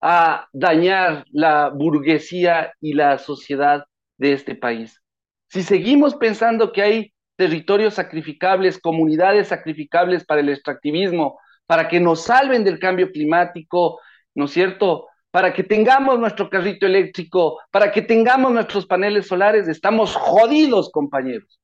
a 0.00 0.46
dañar 0.52 1.24
la 1.32 1.70
burguesía 1.70 2.72
y 2.80 2.92
la 2.92 3.18
sociedad 3.18 3.84
de 4.16 4.32
este 4.34 4.54
país. 4.54 5.02
Si 5.48 5.64
seguimos 5.64 6.14
pensando 6.14 6.70
que 6.70 6.82
hay 6.82 7.12
territorios 7.34 7.94
sacrificables, 7.94 8.78
comunidades 8.78 9.48
sacrificables 9.48 10.24
para 10.24 10.40
el 10.40 10.50
extractivismo, 10.50 11.40
para 11.66 11.88
que 11.88 11.98
nos 11.98 12.22
salven 12.22 12.62
del 12.62 12.78
cambio 12.78 13.10
climático, 13.10 13.98
¿no 14.34 14.46
es 14.46 14.52
cierto? 14.52 15.06
Para 15.30 15.52
que 15.52 15.62
tengamos 15.62 16.18
nuestro 16.18 16.50
carrito 16.50 16.86
eléctrico, 16.86 17.60
para 17.70 17.92
que 17.92 18.02
tengamos 18.02 18.52
nuestros 18.52 18.86
paneles 18.86 19.28
solares, 19.28 19.68
estamos 19.68 20.14
jodidos, 20.16 20.90
compañeros, 20.90 21.60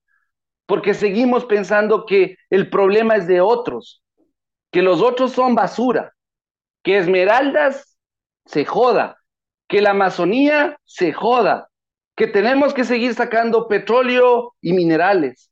porque 0.66 0.94
seguimos 0.94 1.44
pensando 1.44 2.06
que 2.06 2.36
el 2.50 2.70
problema 2.70 3.16
es 3.16 3.26
de 3.26 3.40
otros, 3.40 4.02
que 4.70 4.82
los 4.82 5.02
otros 5.02 5.32
son 5.32 5.54
basura, 5.54 6.12
que 6.82 6.98
Esmeraldas 6.98 7.98
se 8.44 8.64
joda, 8.64 9.16
que 9.68 9.80
la 9.80 9.90
Amazonía 9.90 10.78
se 10.84 11.12
joda, 11.12 11.68
que 12.14 12.28
tenemos 12.28 12.72
que 12.72 12.84
seguir 12.84 13.14
sacando 13.14 13.68
petróleo 13.68 14.54
y 14.60 14.72
minerales. 14.72 15.50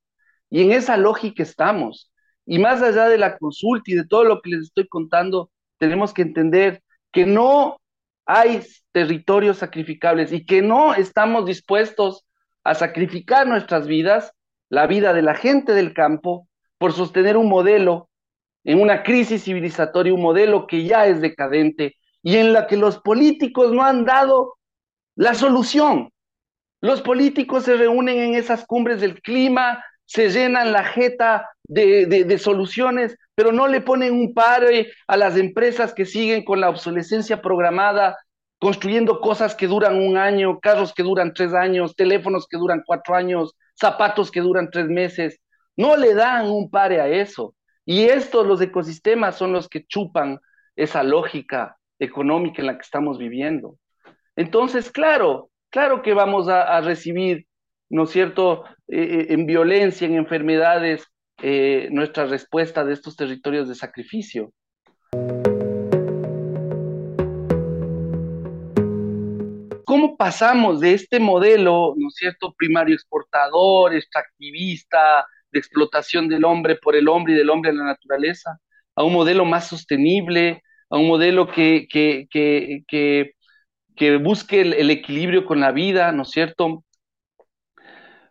Y 0.51 0.63
en 0.63 0.71
esa 0.71 0.97
lógica 0.97 1.43
estamos. 1.43 2.13
Y 2.47 2.59
más 2.59 2.81
allá 2.83 3.09
de 3.09 3.19
la 3.19 3.37
consulta 3.39 3.91
y 3.91 3.95
de 3.95 4.07
todo 4.07 4.25
lo 4.25 4.41
que 4.41 4.51
les 4.51 4.67
estoy 4.67 4.87
contando, 4.87 5.51
tenemos 5.79 6.15
que 6.15 6.23
entender 6.23 6.84
que 7.15 7.25
no 7.25 7.81
hay 8.27 8.61
territorios 8.93 9.59
sacrificables 9.59 10.33
y 10.33 10.45
que 10.45 10.61
no 10.61 10.95
estamos 10.95 11.47
dispuestos 11.47 12.27
a 12.65 12.75
sacrificar 12.75 13.47
nuestras 13.47 13.87
vidas, 13.87 14.33
la 14.69 14.87
vida 14.87 15.13
de 15.13 15.23
la 15.23 15.35
gente 15.35 15.73
del 15.73 15.95
campo, 15.95 16.49
por 16.77 16.93
sostener 16.93 17.37
un 17.37 17.49
modelo 17.49 18.11
en 18.65 18.81
una 18.81 19.03
crisis 19.03 19.45
civilizatoria, 19.45 20.13
un 20.13 20.23
modelo 20.23 20.67
que 20.67 20.85
ya 20.85 21.07
es 21.07 21.21
decadente 21.21 21.97
y 22.23 22.37
en 22.37 22.53
la 22.53 22.67
que 22.67 22.77
los 22.77 22.99
políticos 22.99 23.73
no 23.73 23.85
han 23.85 24.05
dado 24.05 24.57
la 25.15 25.35
solución. 25.35 26.11
Los 26.81 27.01
políticos 27.01 27.65
se 27.65 27.77
reúnen 27.77 28.19
en 28.19 28.35
esas 28.35 28.67
cumbres 28.67 29.01
del 29.01 29.23
clima, 29.23 29.85
se 30.05 30.31
llenan 30.31 30.73
la 30.73 30.85
jeta 30.85 31.49
de, 31.65 32.39
soluciones, 32.39 33.17
pero 33.35 33.53
no 33.53 33.69
le 33.69 33.81
ponen 33.81 34.15
un 34.15 34.35
pare 34.35 34.93
a 35.07 35.17
las 35.17 35.37
empresas 35.37 35.95
que 35.95 36.05
siguen 36.05 36.45
con 36.45 36.61
la 36.61 36.69
obsolescencia 36.69 37.43
programada, 37.43 38.17
construyendo 38.59 39.21
cosas 39.21 39.55
que 39.55 39.67
duran 39.67 39.97
un 39.97 40.17
año, 40.17 40.61
carros 40.61 40.93
que 40.95 41.03
duran 41.03 41.35
tres 41.35 41.53
años, 41.55 41.97
teléfonos 41.97 42.47
que 42.49 42.57
duran 42.57 42.83
cuatro 42.87 43.15
años, 43.15 43.55
zapatos 43.79 44.31
que 44.31 44.41
duran 44.41 44.71
tres 44.71 44.89
meses. 44.89 45.41
No 45.77 45.97
le 45.97 46.15
dan 46.15 46.47
un 46.47 46.71
pare 46.71 47.01
a 47.01 47.09
eso. 47.09 47.55
Y 47.85 48.05
estos, 48.05 48.47
los 48.47 48.61
ecosistemas, 48.61 49.37
son 49.37 49.53
los 49.53 49.69
que 49.69 49.85
chupan 49.85 50.39
esa 50.77 51.03
lógica 51.03 51.77
económica 51.99 52.63
en 52.63 52.67
la 52.67 52.75
que 52.75 52.83
estamos 52.83 53.19
viviendo. 53.19 53.77
Entonces, 54.37 54.91
claro, 54.91 55.51
claro 55.71 56.03
que 56.03 56.15
vamos 56.15 56.49
a 56.49 56.81
recibir 56.81 57.47
¿no 57.95 58.05
es 58.05 58.11
cierto?, 58.11 58.65
eh, 58.89 59.03
eh, 59.03 59.27
en 59.31 59.47
violencia, 59.47 60.07
en 60.07 60.17
enfermedades, 60.17 61.07
eh, 61.43 61.89
nuestra 61.91 62.27
respuesta 62.27 62.85
de 62.85 62.95
estos 62.95 63.17
territorios 63.17 63.69
de 63.69 63.75
sacrificio. 63.75 64.53
¿Cómo 69.85 70.17
pasamos 70.17 70.81
de 70.81 70.95
este 70.95 71.21
modelo, 71.21 71.95
¿no 71.97 72.09
es 72.09 72.15
cierto?, 72.15 72.55
primario 72.57 72.95
exportador, 72.95 73.95
extractivista, 73.95 75.27
de 75.53 75.59
explotación 75.59 76.29
del 76.29 76.45
hombre 76.45 76.77
por 76.77 76.97
el 76.97 77.09
hombre 77.09 77.35
y 77.35 77.37
del 77.37 77.51
hombre 77.51 77.71
en 77.71 77.79
la 77.79 77.85
naturaleza, 77.85 78.59
a 78.97 79.05
un 79.05 79.13
modelo 79.13 79.45
más 79.45 79.69
sostenible, 79.69 80.63
a 80.91 80.99
un 80.99 81.07
modelo 81.07 81.49
que, 81.49 81.87
que, 81.89 82.27
que, 82.31 82.83
que 83.97 84.17
busque 84.19 84.61
el, 84.61 84.91
equilibrio 84.91 85.47
con 85.47 85.61
la 85.61 85.73
vida, 85.73 86.13
¿no 86.13 86.23
es 86.23 86.31
cierto? 86.31 86.85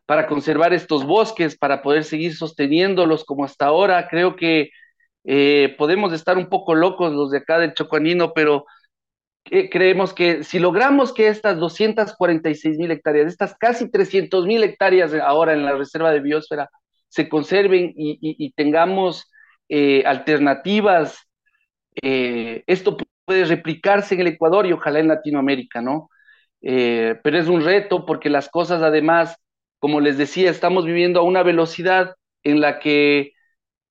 Para 0.05 0.27
conservar 0.27 0.73
estos 0.73 1.05
bosques, 1.05 1.57
para 1.57 1.81
poder 1.81 2.03
seguir 2.03 2.35
sosteniéndolos 2.35 3.23
como 3.25 3.45
hasta 3.45 3.65
ahora. 3.65 4.07
Creo 4.09 4.35
que 4.35 4.69
eh, 5.23 5.75
podemos 5.77 6.13
estar 6.13 6.37
un 6.37 6.49
poco 6.49 6.75
locos 6.75 7.13
los 7.13 7.31
de 7.31 7.39
acá 7.39 7.59
del 7.59 7.73
Chocuanino, 7.73 8.33
pero 8.33 8.65
creemos 9.43 10.13
que 10.13 10.43
si 10.43 10.59
logramos 10.59 11.13
que 11.13 11.27
estas 11.27 11.59
246 11.59 12.77
mil 12.77 12.91
hectáreas, 12.91 13.27
estas 13.27 13.55
casi 13.55 13.91
300 13.91 14.45
mil 14.45 14.63
hectáreas 14.63 15.13
ahora 15.13 15.53
en 15.53 15.65
la 15.65 15.75
reserva 15.75 16.11
de 16.11 16.21
biosfera, 16.21 16.69
se 17.13 17.29
conserven 17.29 17.93
y, 17.95 18.53
tengamos 18.53 19.31
eh, 19.69 20.03
alternativas, 20.03 21.29
eh, 22.01 22.63
esto 22.65 22.97
puede 23.25 23.45
replicarse 23.45 24.15
en 24.15 24.21
el 24.21 24.27
Ecuador 24.27 24.65
y 24.65 24.73
ojalá 24.73 24.99
en 24.99 25.09
Latinoamérica, 25.09 25.79
¿no? 25.79 26.09
Eh, 26.61 27.19
pero 27.23 27.37
es 27.37 27.47
un 27.47 27.61
reto 27.63 28.05
porque 28.05 28.31
las 28.31 28.49
cosas 28.49 28.81
además, 28.81 29.37
como 29.83 29.99
les 29.99 30.17
decía, 30.17 30.49
estamos 30.49 30.85
viviendo 30.85 31.19
a 31.19 31.23
una 31.23 31.43
velocidad 31.43 32.15
en 32.43 32.61
la 32.61 32.79
que, 32.79 33.33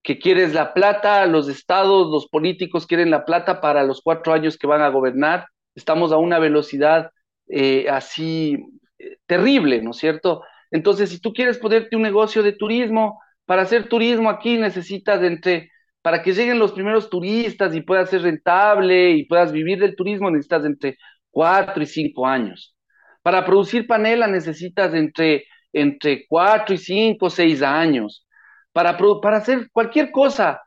que 0.03 0.19
quieres 0.19 0.55
la 0.55 0.73
plata, 0.73 1.27
los 1.27 1.51
estados, 1.51 2.11
los 2.11 2.29
políticos 2.29 2.87
quieren 2.87 3.11
la 3.11 3.27
plata 3.27 3.61
para 3.61 3.85
los 3.85 4.01
cuatro 4.01 4.33
años 4.33 4.57
que 4.57 4.67
van 4.67 4.81
a 4.81 4.89
gobernar, 4.89 5.49
estamos 5.75 6.11
a 6.11 6.17
una 6.17 6.39
velocidad 6.39 7.11
eh, 7.47 7.91
así 7.91 8.57
eh, 8.99 9.19
terrible, 9.27 9.83
¿no 9.83 9.91
es 9.91 9.99
cierto? 9.99 10.43
Entonces, 10.71 11.11
si 11.11 11.21
tú 11.21 11.35
quieres 11.35 11.59
ponerte 11.59 11.95
un 11.95 12.01
negocio 12.01 12.43
de 12.43 12.53
turismo, 12.53 13.21
para 13.45 13.61
hacer 13.61 13.87
turismo 13.87 14.31
aquí 14.31 14.57
necesitas 14.57 15.23
entre 15.23 15.73
para 16.01 16.23
que 16.23 16.33
lleguen 16.33 16.59
los 16.59 16.73
primeros 16.73 17.11
turistas 17.11 17.75
y 17.75 17.83
puedas 17.83 18.09
ser 18.09 18.23
rentable 18.23 19.11
y 19.11 19.27
puedas 19.27 19.53
vivir 19.53 19.79
del 19.79 19.95
turismo, 19.95 20.31
necesitas 20.31 20.65
entre 20.65 20.97
cuatro 21.31 21.83
y 21.83 21.87
cinco 21.87 22.27
años. 22.27 22.75
Para 23.21 23.45
producir 23.45 23.87
panela 23.87 24.27
necesitas 24.27 24.95
entre, 24.95 25.45
entre 25.73 26.27
cuatro 26.27 26.75
y 26.75 26.79
cinco, 26.79 27.31
seis 27.31 27.63
años. 27.63 28.27
Para, 28.73 28.97
para 28.97 29.37
hacer 29.39 29.69
cualquier 29.73 30.11
cosa 30.11 30.63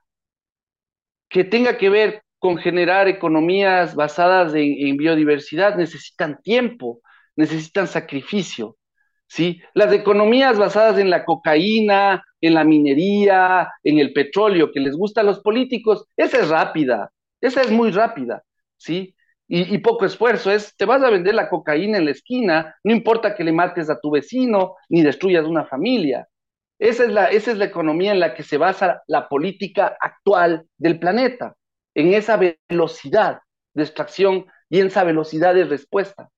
que 1.29 1.43
tenga 1.43 1.77
que 1.77 1.89
ver 1.89 2.23
con 2.39 2.57
generar 2.57 3.07
economías 3.07 3.95
basadas 3.95 4.53
en 4.55 4.97
biodiversidad, 4.97 5.75
necesitan 5.75 6.39
tiempo, 6.41 7.01
necesitan 7.35 7.87
sacrificio. 7.87 8.77
¿sí? 9.27 9.61
Las 9.73 9.93
economías 9.93 10.57
basadas 10.57 10.99
en 10.99 11.09
la 11.09 11.25
cocaína, 11.25 12.23
en 12.41 12.53
la 12.53 12.63
minería, 12.63 13.71
en 13.83 13.99
el 13.99 14.13
petróleo, 14.13 14.71
que 14.71 14.79
les 14.79 14.95
gusta 14.95 15.21
a 15.21 15.23
los 15.23 15.39
políticos, 15.39 16.05
esa 16.15 16.39
es 16.39 16.49
rápida, 16.49 17.11
esa 17.41 17.61
es 17.61 17.71
muy 17.71 17.91
rápida, 17.91 18.43
¿sí? 18.77 19.14
Y, 19.47 19.77
poco 19.77 20.05
esfuerzo, 20.05 20.51
es, 20.51 20.75
te 20.75 20.85
vas 20.85 21.03
a 21.03 21.11
vender 21.11 21.35
la 21.35 21.49
cocaína 21.49 21.99
en 21.99 22.05
la 22.05 22.11
esquina, 22.11 22.75
no 22.83 22.91
importa 22.91 23.35
que 23.35 23.43
le 23.43 23.51
mates 23.51 23.91
a 23.91 23.99
tu 23.99 24.09
vecino, 24.09 24.75
ni 24.89 25.03
destruyas 25.03 25.45
una 25.45 25.65
familia. 25.65 26.27
Esa 26.79 27.03
es, 27.03 27.11
la, 27.11 27.25
esa 27.27 27.51
es 27.51 27.57
la 27.59 27.65
economía 27.65 28.11
en 28.11 28.19
la 28.19 28.33
que 28.33 28.41
se 28.41 28.57
basa 28.57 29.03
la 29.05 29.29
política 29.29 29.95
actual 30.01 30.65
del 30.77 30.97
planeta, 30.97 31.55
en 31.93 32.15
esa 32.15 32.37
velocidad 32.37 33.41
de 33.75 33.83
extracción 33.83 34.47
y 34.67 34.79
en 34.79 34.87
esa 34.87 35.03
velocidad 35.03 35.53
de 35.53 35.65
respuesta. 35.65 36.29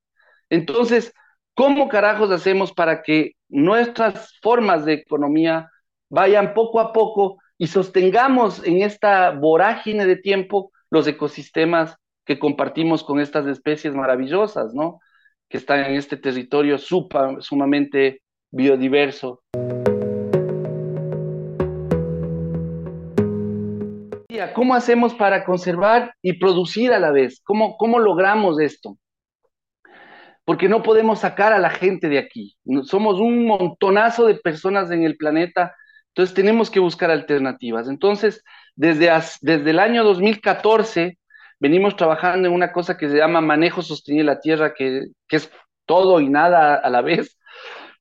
Entonces, 0.50 1.14
¿Cómo 1.58 1.90
carajos 1.90 2.30
hacemos 2.30 2.72
para 2.72 3.02
que 3.02 3.32
nuestras 3.50 4.38
formas 4.44 4.86
de 4.86 4.94
economía 4.94 5.72
vayan 6.08 6.54
poco 6.54 6.80
a 6.80 6.94
poco 6.94 7.40
y 7.58 7.66
sostengamos 7.66 8.64
en 8.64 8.84
esta 8.84 9.32
vorágine 9.32 10.06
de 10.06 10.18
tiempo 10.18 10.72
los 10.92 11.08
ecosistemas 11.08 11.96
que 12.28 12.38
compartimos 12.38 13.04
con 13.04 13.20
estas 13.20 13.48
especies 13.48 13.96
maravillosas, 13.96 14.74
¿no? 14.74 15.00
Que 15.50 15.58
están 15.58 15.80
en 15.86 15.96
este 15.96 16.18
territorio 16.18 16.78
sumamente 16.78 18.22
biodiverso. 18.52 19.42
¿Cómo 24.54 24.74
hacemos 24.74 25.14
para 25.14 25.46
conservar 25.46 26.16
y 26.22 26.34
producir 26.34 26.92
a 26.92 27.00
la 27.00 27.12
vez? 27.12 27.42
¿Cómo, 27.44 27.78
cómo 27.78 28.00
logramos 28.00 28.60
esto? 28.60 28.98
porque 30.48 30.70
no 30.70 30.82
podemos 30.82 31.20
sacar 31.20 31.52
a 31.52 31.60
la 31.60 31.70
gente 31.70 32.08
de 32.08 32.20
aquí. 32.20 32.56
Somos 32.84 33.20
un 33.20 33.46
montonazo 33.46 34.28
de 34.28 34.36
personas 34.36 34.90
en 34.92 35.04
el 35.04 35.18
planeta, 35.18 35.76
entonces 36.08 36.34
tenemos 36.34 36.72
que 36.72 36.80
buscar 36.80 37.12
alternativas. 37.12 37.90
Entonces, 37.90 38.46
desde, 38.74 39.12
desde 39.42 39.70
el 39.70 39.78
año 39.78 40.06
2014 40.06 41.18
venimos 41.60 41.96
trabajando 41.96 42.48
en 42.48 42.54
una 42.54 42.72
cosa 42.72 42.98
que 42.98 43.10
se 43.10 43.18
llama 43.18 43.42
manejo 43.42 43.82
sostenible 43.82 44.32
de 44.32 44.36
la 44.36 44.42
tierra, 44.42 44.74
que, 44.74 45.08
es 45.30 45.52
todo 45.86 46.20
y 46.20 46.30
nada 46.30 46.76
a 46.76 46.90
la 46.90 47.02
vez, 47.02 47.38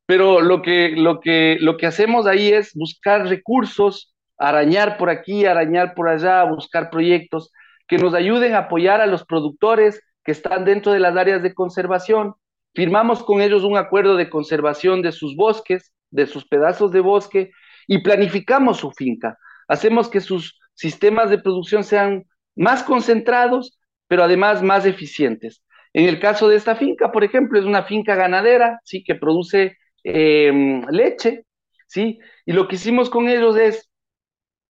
pero 0.06 0.40
lo 0.40 0.62
que, 0.62 0.90
lo, 0.96 1.20
que, 1.20 1.56
lo 1.60 1.76
que 1.76 1.86
hacemos 1.86 2.26
ahí 2.26 2.48
es 2.48 2.72
buscar 2.74 3.26
recursos, 3.26 4.14
arañar 4.38 4.98
por 4.98 5.10
aquí, 5.10 5.46
arañar 5.46 5.94
por 5.94 6.08
allá, 6.08 6.44
buscar 6.44 6.90
proyectos 6.90 7.52
que 7.88 7.98
nos 7.98 8.14
ayuden 8.14 8.54
a 8.54 8.58
apoyar 8.58 9.00
a 9.00 9.06
los 9.06 9.24
productores 9.24 10.02
que 10.24 10.32
están 10.32 10.64
dentro 10.64 10.92
de 10.92 11.00
las 11.00 11.16
áreas 11.16 11.42
de 11.42 11.54
conservación. 11.54 12.34
Firmamos 12.74 13.22
con 13.22 13.40
ellos 13.40 13.62
un 13.62 13.76
acuerdo 13.76 14.16
de 14.16 14.28
conservación 14.28 15.02
de 15.02 15.12
sus 15.12 15.36
bosques, 15.36 15.92
de 16.10 16.26
sus 16.26 16.46
pedazos 16.46 16.90
de 16.90 17.00
bosque, 17.00 17.52
y 17.86 18.02
planificamos 18.02 18.78
su 18.78 18.90
finca. 18.90 19.38
Hacemos 19.68 20.08
que 20.08 20.20
sus 20.20 20.58
sistemas 20.74 21.30
de 21.30 21.38
producción 21.38 21.84
sean 21.84 22.24
más 22.56 22.82
concentrados, 22.82 23.78
pero 24.08 24.24
además 24.24 24.62
más 24.62 24.86
eficientes. 24.86 25.62
En 25.92 26.08
el 26.08 26.20
caso 26.20 26.48
de 26.48 26.56
esta 26.56 26.76
finca, 26.76 27.12
por 27.12 27.24
ejemplo, 27.24 27.58
es 27.58 27.64
una 27.64 27.84
finca 27.84 28.14
ganadera, 28.14 28.80
sí, 28.84 29.04
que 29.04 29.14
produce 29.14 29.76
em, 30.04 30.82
leche, 30.90 31.44
sí, 31.86 32.18
y 32.44 32.52
lo 32.52 32.68
que 32.68 32.76
hicimos 32.76 33.10
con 33.10 33.28
ellos 33.28 33.56
es 33.56 33.88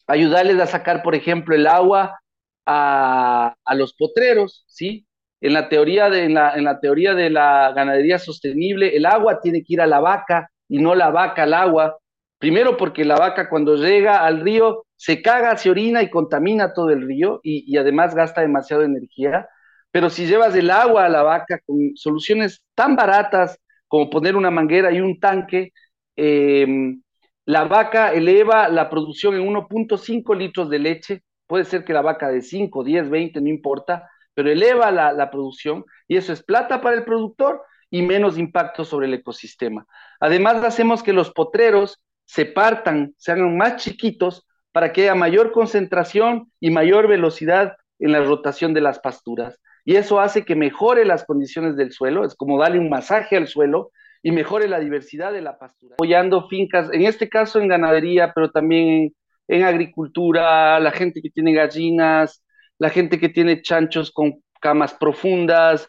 ayudarles 0.07 0.61
a 0.61 0.67
sacar, 0.67 1.03
por 1.03 1.15
ejemplo, 1.15 1.55
el 1.55 1.67
agua 1.67 2.21
a, 2.67 3.55
a 3.65 3.75
los 3.75 3.95
potreros, 3.95 4.65
sí, 4.69 5.07
en 5.41 5.53
la, 5.53 5.69
teoría 5.69 6.09
de, 6.11 6.25
en, 6.25 6.35
la, 6.35 6.81
teoría 6.81 7.15
de 7.15 7.31
la 7.31 7.73
ganadería 7.73 8.19
sostenible, 8.19 8.97
el 8.97 9.07
agua 9.07 9.41
tiene 9.41 9.63
que 9.63 9.75
ir 9.75 9.81
a 9.81 9.87
la 9.87 10.01
vaca 10.01 10.51
y 10.69 10.79
no 10.79 10.95
la 10.95 11.11
vaca 11.11 11.43
al 11.45 11.55
agua. 11.55 11.99
Primero 12.39 12.77
porque 12.77 13.05
la 13.05 13.17
vaca 13.17 13.49
cuando 13.49 13.77
llega 13.77 14.25
al 14.25 14.41
río 14.41 14.86
se 14.97 15.23
caga, 15.23 15.57
se 15.57 15.71
orina 15.71 16.03
y 16.03 16.11
contamina 16.11 16.73
todo 16.73 16.91
el 16.91 17.07
río 17.07 17.41
y, 17.43 17.77
además 17.77 18.15
gasta 18.15 18.41
demasiada 18.41 18.85
energía. 18.85 19.49
Pero 19.91 20.11
si 20.11 20.27
llevas 20.27 20.55
el 20.57 20.71
agua 20.71 21.07
a 21.07 21.09
la 21.09 21.23
vaca 21.23 21.61
con 21.67 21.93
soluciones 21.97 22.63
tan 22.75 22.97
baratas 22.97 23.59
como 23.89 24.11
poner 24.11 24.37
una 24.37 24.51
manguera 24.51 24.93
y 24.93 25.01
un 25.01 25.21
tanque, 25.21 25.73
em, 26.17 27.03
la 27.45 27.65
vaca 27.65 28.13
eleva 28.13 28.69
la 28.69 28.91
producción 28.91 29.35
en 29.35 29.43
1.5 29.47 30.35
litros 30.35 30.69
de 30.71 30.79
leche. 30.79 31.23
Puede 31.47 31.65
ser 31.65 31.85
que 31.85 31.93
la 31.93 32.03
vaca 32.03 32.29
de 32.29 32.43
5, 32.43 32.83
10, 32.83 33.09
20, 33.09 33.41
no 33.41 33.49
importa, 33.49 34.11
pero 34.35 34.51
eleva 34.51 34.91
la, 34.91 35.31
producción 35.31 35.85
y 36.09 36.17
eso 36.17 36.33
es 36.33 36.43
plata 36.43 36.81
para 36.81 36.97
el 36.97 37.05
productor 37.05 37.63
y 37.91 38.03
menos 38.03 38.37
impacto 38.39 38.85
sobre 38.85 39.07
el 39.07 39.15
ecosistema. 39.15 39.87
Además, 40.21 40.63
hacemos 40.65 41.03
que 41.03 41.13
los 41.13 41.31
potreros 41.31 42.03
se 42.25 42.47
partan, 42.47 43.15
se 43.17 43.33
hagan 43.33 43.57
más 43.57 43.77
chiquitos 43.77 44.47
para 44.77 44.93
que 44.93 45.05
haya 45.05 45.15
mayor 45.15 45.53
concentración 45.53 46.53
y 46.61 46.69
mayor 46.69 47.09
velocidad 47.09 47.79
en 47.99 48.13
la 48.13 48.23
rotación 48.23 48.75
de 48.75 48.83
las 48.83 48.99
pasturas. 48.99 49.59
Y 49.87 49.97
eso 49.97 50.21
hace 50.21 50.45
que 50.45 50.55
mejore 50.55 51.07
las 51.07 51.25
condiciones 51.25 51.77
del 51.77 51.93
suelo, 51.93 52.27
es 52.27 52.35
como 52.35 52.61
darle 52.61 52.79
un 52.79 52.91
masaje 52.91 53.39
al 53.39 53.49
suelo 53.49 53.91
y 54.23 54.33
mejore 54.33 54.69
la 54.69 54.79
diversidad 54.79 55.33
de 55.33 55.41
la 55.41 55.59
pastura. 55.59 55.95
Apoyando 55.95 56.47
fincas, 56.49 56.91
en 56.93 57.07
este 57.07 57.31
caso 57.31 57.59
en 57.59 57.69
ganadería, 57.69 58.33
pero 58.35 58.51
también 58.51 59.15
en 59.49 59.65
agricultura, 59.65 60.79
la 60.79 60.91
gente 60.91 61.23
que 61.23 61.31
tiene 61.31 61.55
gallinas, 61.55 62.45
la 62.79 62.91
gente 62.91 63.19
que 63.19 63.31
tiene 63.31 63.63
chanchos 63.63 64.11
con 64.11 64.43
camas 64.61 64.93
profundas, 64.93 65.89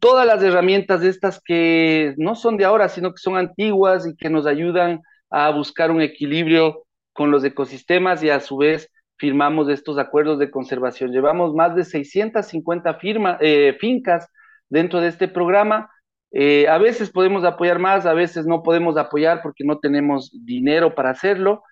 todas 0.00 0.26
las 0.26 0.42
herramientas 0.42 1.02
estas 1.02 1.42
que 1.44 2.14
no 2.16 2.36
son 2.36 2.56
de 2.56 2.64
ahora, 2.64 2.88
sino 2.88 3.10
que 3.10 3.18
son 3.18 3.36
antiguas 3.36 4.06
y 4.06 4.16
que 4.16 4.30
nos 4.30 4.46
ayudan 4.46 5.02
a 5.28 5.50
buscar 5.50 5.90
un 5.90 6.00
equilibrio 6.00 6.84
con 7.14 7.30
los 7.30 7.42
ecosistemas 7.44 8.22
y 8.22 8.28
a 8.28 8.40
su 8.40 8.58
vez 8.58 8.90
firmamos 9.16 9.70
estos 9.70 9.96
acuerdos 9.96 10.38
de 10.38 10.50
conservación. 10.50 11.12
Llevamos 11.12 11.54
más 11.54 11.74
de 11.74 11.84
650 11.84 12.94
firma, 12.94 13.38
eh, 13.40 13.74
fincas 13.80 14.28
dentro 14.68 15.00
de 15.00 15.08
este 15.08 15.28
programa. 15.28 15.90
Eh, 16.32 16.68
a 16.68 16.76
veces 16.76 17.10
podemos 17.10 17.44
apoyar 17.44 17.78
más, 17.78 18.04
a 18.04 18.12
veces 18.12 18.44
no 18.44 18.62
podemos 18.62 18.98
apoyar 18.98 19.40
porque 19.40 19.64
no 19.64 19.78
tenemos 19.78 20.30
dinero 20.44 20.94
para 20.94 21.10
hacerlo. 21.10 21.62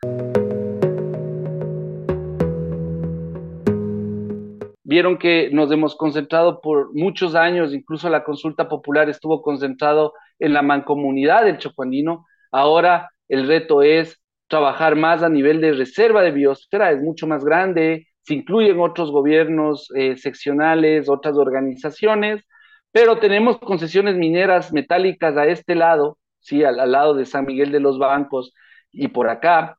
vieron 4.93 5.17
que 5.17 5.49
nos 5.51 5.73
hemos 5.73 5.97
concentrado 5.97 6.61
por 6.61 6.95
muchos 6.95 7.35
años, 7.35 7.73
incluso 7.73 8.11
la 8.11 8.25
consulta 8.25 8.69
popular 8.69 9.09
estuvo 9.09 9.41
concentrado 9.41 10.13
en 10.39 10.53
la 10.53 10.61
mancomunidad 10.61 11.47
del 11.47 11.57
Chocuandino. 11.57 12.27
Ahora 12.51 13.11
el 13.27 13.49
reto 13.49 13.81
es 13.81 14.22
trabajar 14.53 14.97
más 14.97 15.23
a 15.23 15.31
nivel 15.31 15.63
de 15.63 15.73
reserva 15.73 16.21
de 16.21 16.31
biosfera, 16.31 16.91
es 16.91 17.01
mucho 17.01 17.27
más 17.27 17.43
grande, 17.43 18.09
se 18.21 18.35
incluyen 18.35 18.79
otros 18.81 19.11
gobiernos 19.11 19.89
eh, 19.97 20.19
seccionales, 20.19 21.09
otras 21.09 21.39
organizaciones, 21.39 22.45
pero 22.93 23.19
tenemos 23.19 23.57
concesiones 23.59 24.17
mineras 24.17 24.71
metálicas 24.71 25.39
a 25.39 25.47
este 25.47 25.75
lado, 25.75 26.19
sí, 26.41 26.65
al, 26.65 26.77
lado 26.93 27.15
de 27.15 27.25
San 27.25 27.47
Miguel 27.47 27.73
de 27.73 27.81
los 27.81 27.99
Bancos 27.99 28.53
y 28.91 29.09
por 29.09 29.31
acá, 29.31 29.79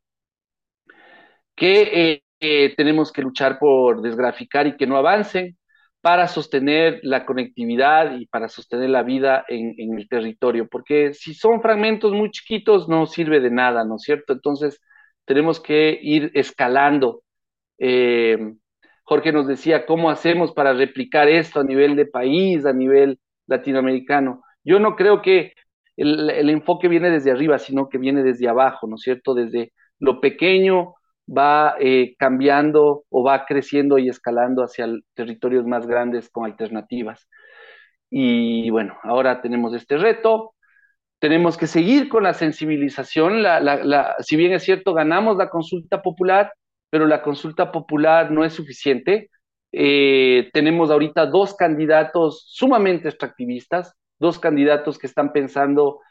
que 1.56 1.82
eh, 1.94 2.24
eh, 2.40 2.74
tenemos 2.76 3.12
que 3.12 3.22
luchar 3.22 3.60
por 3.60 4.02
desgraficar 4.02 4.66
y 4.66 4.76
que 4.76 4.88
no 4.88 4.98
avancen 4.98 5.56
para 6.04 6.28
sostener 6.28 7.00
la 7.04 7.26
conectividad 7.26 8.18
y 8.18 8.26
para 8.26 8.50
sostener 8.50 8.90
la 8.90 9.04
vida 9.04 9.46
en, 9.48 9.98
el 9.98 10.10
territorio, 10.10 10.68
porque 10.68 11.14
si 11.14 11.34
son 11.34 11.62
fragmentos 11.62 12.12
muy 12.12 12.30
chiquitos 12.30 12.90
no 12.90 13.06
sirve 13.06 13.40
de 13.40 13.50
nada, 13.50 13.86
¿no 13.86 13.96
es 13.96 14.02
cierto? 14.02 14.34
Entonces 14.34 14.82
tenemos 15.24 15.62
que 15.62 15.98
ir 16.02 16.30
escalando. 16.34 17.24
Eh, 17.78 18.38
Jorge 19.04 19.32
nos 19.32 19.48
decía, 19.48 19.86
¿cómo 19.86 20.10
hacemos 20.10 20.52
para 20.52 20.74
replicar 20.74 21.30
esto 21.30 21.62
a 21.62 21.64
nivel 21.64 21.96
de 21.96 22.06
país, 22.06 22.66
a 22.66 22.74
nivel 22.74 23.18
latinoamericano? 23.48 24.44
Yo 24.66 24.80
no 24.80 24.98
creo 24.98 25.22
que 25.22 25.54
el, 25.96 26.30
el 26.30 26.50
enfoque 26.50 26.90
viene 26.90 27.12
desde 27.12 27.32
arriba, 27.32 27.60
sino 27.60 27.88
que 27.88 27.98
viene 27.98 28.24
desde 28.24 28.50
abajo, 28.50 28.88
¿no 28.88 28.96
es 28.96 29.04
cierto? 29.04 29.34
Desde 29.34 29.72
lo 30.00 30.20
pequeño, 30.20 30.96
va 31.28 31.76
eh, 31.80 32.16
cambiando 32.18 33.06
o 33.10 33.24
va 33.24 33.46
creciendo 33.46 33.98
y 33.98 34.10
escalando 34.10 34.64
hacia 34.64 34.88
territorios 35.14 35.66
más 35.66 35.88
grandes 35.88 36.30
con 36.30 36.46
alternativas. 36.46 37.28
Y 38.10 38.70
bueno, 38.70 38.98
ahora 39.04 39.42
tenemos 39.42 39.74
este 39.74 39.98
reto, 39.98 40.54
tenemos 41.20 41.58
que 41.58 41.68
seguir 41.68 42.10
con 42.10 42.24
la 42.24 42.34
sensibilización, 42.34 43.44
si 44.20 44.36
bien 44.36 44.54
es 44.54 44.64
cierto, 44.64 44.94
ganamos 44.94 45.38
la 45.38 45.50
consulta 45.50 46.02
popular, 46.02 46.54
pero 46.90 47.08
la 47.08 47.24
consulta 47.24 47.72
popular 47.72 48.30
no 48.32 48.46
es 48.46 48.54
suficiente. 48.54 49.30
Eh, 49.72 50.50
tenemos 50.54 50.92
ahorita 50.92 51.26
dos 51.26 51.56
candidatos 51.56 52.46
sumamente 52.50 53.08
extractivistas, 53.10 53.96
dos 54.20 54.38
candidatos 54.38 55.00
que 55.00 55.08
están 55.08 55.34
pensando 55.34 56.02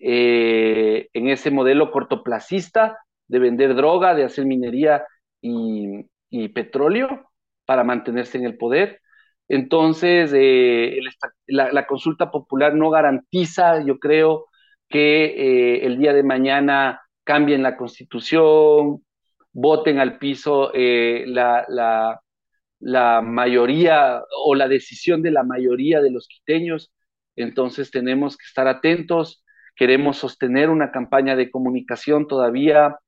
eh, 0.00 1.08
en 1.12 1.28
ese 1.28 1.50
modelo 1.50 1.92
cortoplacista 1.92 2.98
de 3.28 3.38
vender 3.38 3.74
droga, 3.74 4.14
de 4.14 4.24
hacer 4.24 4.46
minería 4.46 5.04
y, 5.40 6.06
petróleo 6.54 7.30
para 7.64 7.84
mantenerse 7.84 8.38
en 8.38 8.44
el 8.44 8.56
poder. 8.56 9.00
Entonces, 9.48 10.32
eh, 10.34 10.98
la, 11.46 11.86
consulta 11.86 12.30
popular 12.30 12.74
no 12.74 12.90
garantiza, 12.90 13.84
yo 13.84 13.98
creo, 13.98 14.46
que 14.88 15.24
eh, 15.26 15.86
el 15.86 15.98
día 15.98 16.12
de 16.12 16.22
mañana 16.22 17.02
cambien 17.24 17.62
la 17.62 17.76
constitución, 17.76 19.04
voten 19.52 20.00
al 20.00 20.18
piso 20.18 20.72
eh, 20.74 21.24
la, 21.26 21.66
la, 21.68 23.22
mayoría 23.22 24.22
o 24.44 24.54
la 24.54 24.68
decisión 24.68 25.22
de 25.22 25.30
la 25.30 25.44
mayoría 25.44 26.00
de 26.00 26.10
los 26.10 26.28
quiteños. 26.28 26.92
Entonces, 27.36 27.90
tenemos 27.90 28.36
que 28.36 28.44
estar 28.46 28.68
atentos. 28.68 29.44
Queremos 29.76 30.18
sostener 30.18 30.70
una 30.70 30.92
campaña 30.92 31.36
de 31.36 31.50
comunicación 31.50 32.26
todavía 32.28 32.98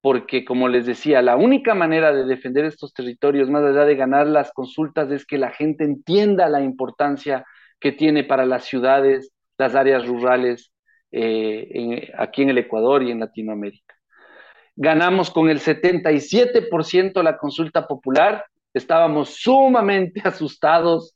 porque 0.00 0.44
como 0.44 0.68
les 0.68 0.86
decía, 0.86 1.22
la 1.22 1.36
única 1.36 1.74
manera 1.74 2.12
de 2.12 2.24
defender 2.24 2.64
estos 2.64 2.94
territorios, 2.94 3.50
más 3.50 3.62
allá 3.62 3.84
de 3.84 3.96
ganar 3.96 4.26
las 4.26 4.52
consultas, 4.52 5.10
es 5.10 5.26
que 5.26 5.38
la 5.38 5.50
gente 5.50 5.84
entienda 5.84 6.48
la 6.48 6.62
importancia 6.62 7.44
que 7.78 7.92
tiene 7.92 8.24
para 8.24 8.46
las 8.46 8.64
ciudades, 8.64 9.32
las 9.58 9.74
áreas 9.74 10.06
rurales 10.06 10.72
eh, 11.12 12.12
aquí 12.16 12.42
en 12.42 12.50
el 12.50 12.58
Ecuador 12.58 13.02
y 13.02 13.10
en 13.10 13.20
Latinoamérica. 13.20 13.94
Ganamos 14.76 15.30
con 15.30 15.50
el 15.50 15.60
77% 15.60 17.22
la 17.22 17.36
consulta 17.36 17.86
popular, 17.86 18.46
estábamos 18.72 19.34
sumamente 19.34 20.20
asustados, 20.24 21.14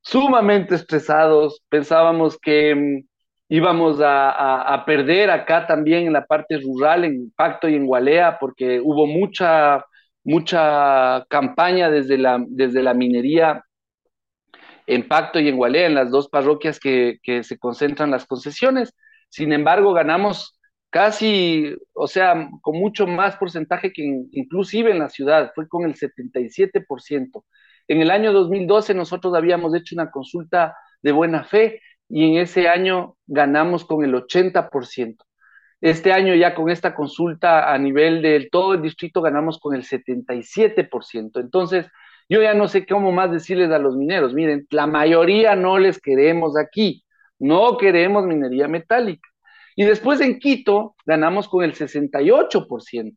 sumamente 0.00 0.74
estresados, 0.74 1.62
pensábamos 1.68 2.38
que 2.38 2.74
mm, 2.74 3.11
íbamos 3.52 4.00
a, 4.02 4.82
perder 4.86 5.30
acá 5.30 5.66
también 5.66 6.06
en 6.06 6.14
la 6.14 6.24
parte 6.24 6.58
rural, 6.58 7.04
en 7.04 7.30
Pacto 7.36 7.68
y 7.68 7.74
en 7.74 7.84
Gualea, 7.84 8.38
porque 8.40 8.80
hubo 8.80 9.06
mucha, 9.06 9.84
mucha 10.24 11.26
campaña 11.28 11.90
desde 11.90 12.16
la, 12.16 12.42
desde 12.48 12.82
la 12.82 12.94
minería 12.94 13.62
en 14.86 15.06
Pacto 15.06 15.38
y 15.38 15.48
en 15.48 15.58
Gualea, 15.58 15.86
en 15.86 15.94
las 15.94 16.10
dos 16.10 16.30
parroquias 16.30 16.80
que, 16.80 17.18
se 17.42 17.58
concentran 17.58 18.10
las 18.10 18.24
concesiones. 18.24 18.94
Sin 19.28 19.52
embargo, 19.52 19.92
ganamos 19.92 20.58
casi, 20.88 21.76
o 21.92 22.06
sea, 22.06 22.48
con 22.62 22.78
mucho 22.78 23.06
más 23.06 23.36
porcentaje 23.36 23.92
que 23.92 24.02
inclusive 24.30 24.92
en 24.92 24.98
la 24.98 25.10
ciudad, 25.10 25.52
fue 25.54 25.68
con 25.68 25.84
el 25.84 25.94
77%. 25.94 27.44
En 27.86 28.00
el 28.00 28.10
año 28.10 28.32
2012 28.32 28.94
nosotros 28.94 29.34
habíamos 29.34 29.74
hecho 29.74 29.94
una 29.94 30.10
consulta 30.10 30.74
de 31.02 31.12
buena 31.12 31.44
fe 31.44 31.80
y 32.12 32.26
en 32.26 32.36
ese 32.36 32.68
año 32.68 33.16
ganamos 33.26 33.86
con 33.86 34.04
el 34.04 34.12
80%. 34.14 35.16
Este 35.80 36.12
año 36.12 36.34
ya 36.34 36.54
con 36.54 36.68
esta 36.68 36.94
consulta 36.94 37.72
a 37.72 37.78
nivel 37.78 38.20
del 38.20 38.50
todo 38.50 38.74
el 38.74 38.82
distrito 38.82 39.22
ganamos 39.22 39.58
con 39.58 39.74
el 39.74 39.82
77%. 39.82 41.40
Entonces, 41.40 41.86
yo 42.28 42.42
ya 42.42 42.52
no 42.52 42.68
sé 42.68 42.84
cómo 42.86 43.12
más 43.12 43.32
decirles 43.32 43.70
a 43.70 43.78
los 43.78 43.96
mineros, 43.96 44.34
miren, 44.34 44.66
la 44.70 44.86
mayoría 44.86 45.56
no 45.56 45.78
les 45.78 45.98
queremos 46.00 46.56
aquí, 46.58 47.02
no 47.38 47.78
queremos 47.78 48.26
minería 48.26 48.68
metálica. 48.68 49.26
Y 49.74 49.86
después 49.86 50.20
en 50.20 50.38
Quito 50.38 50.94
ganamos 51.06 51.48
con 51.48 51.64
el 51.64 51.74
68%, 51.74 53.14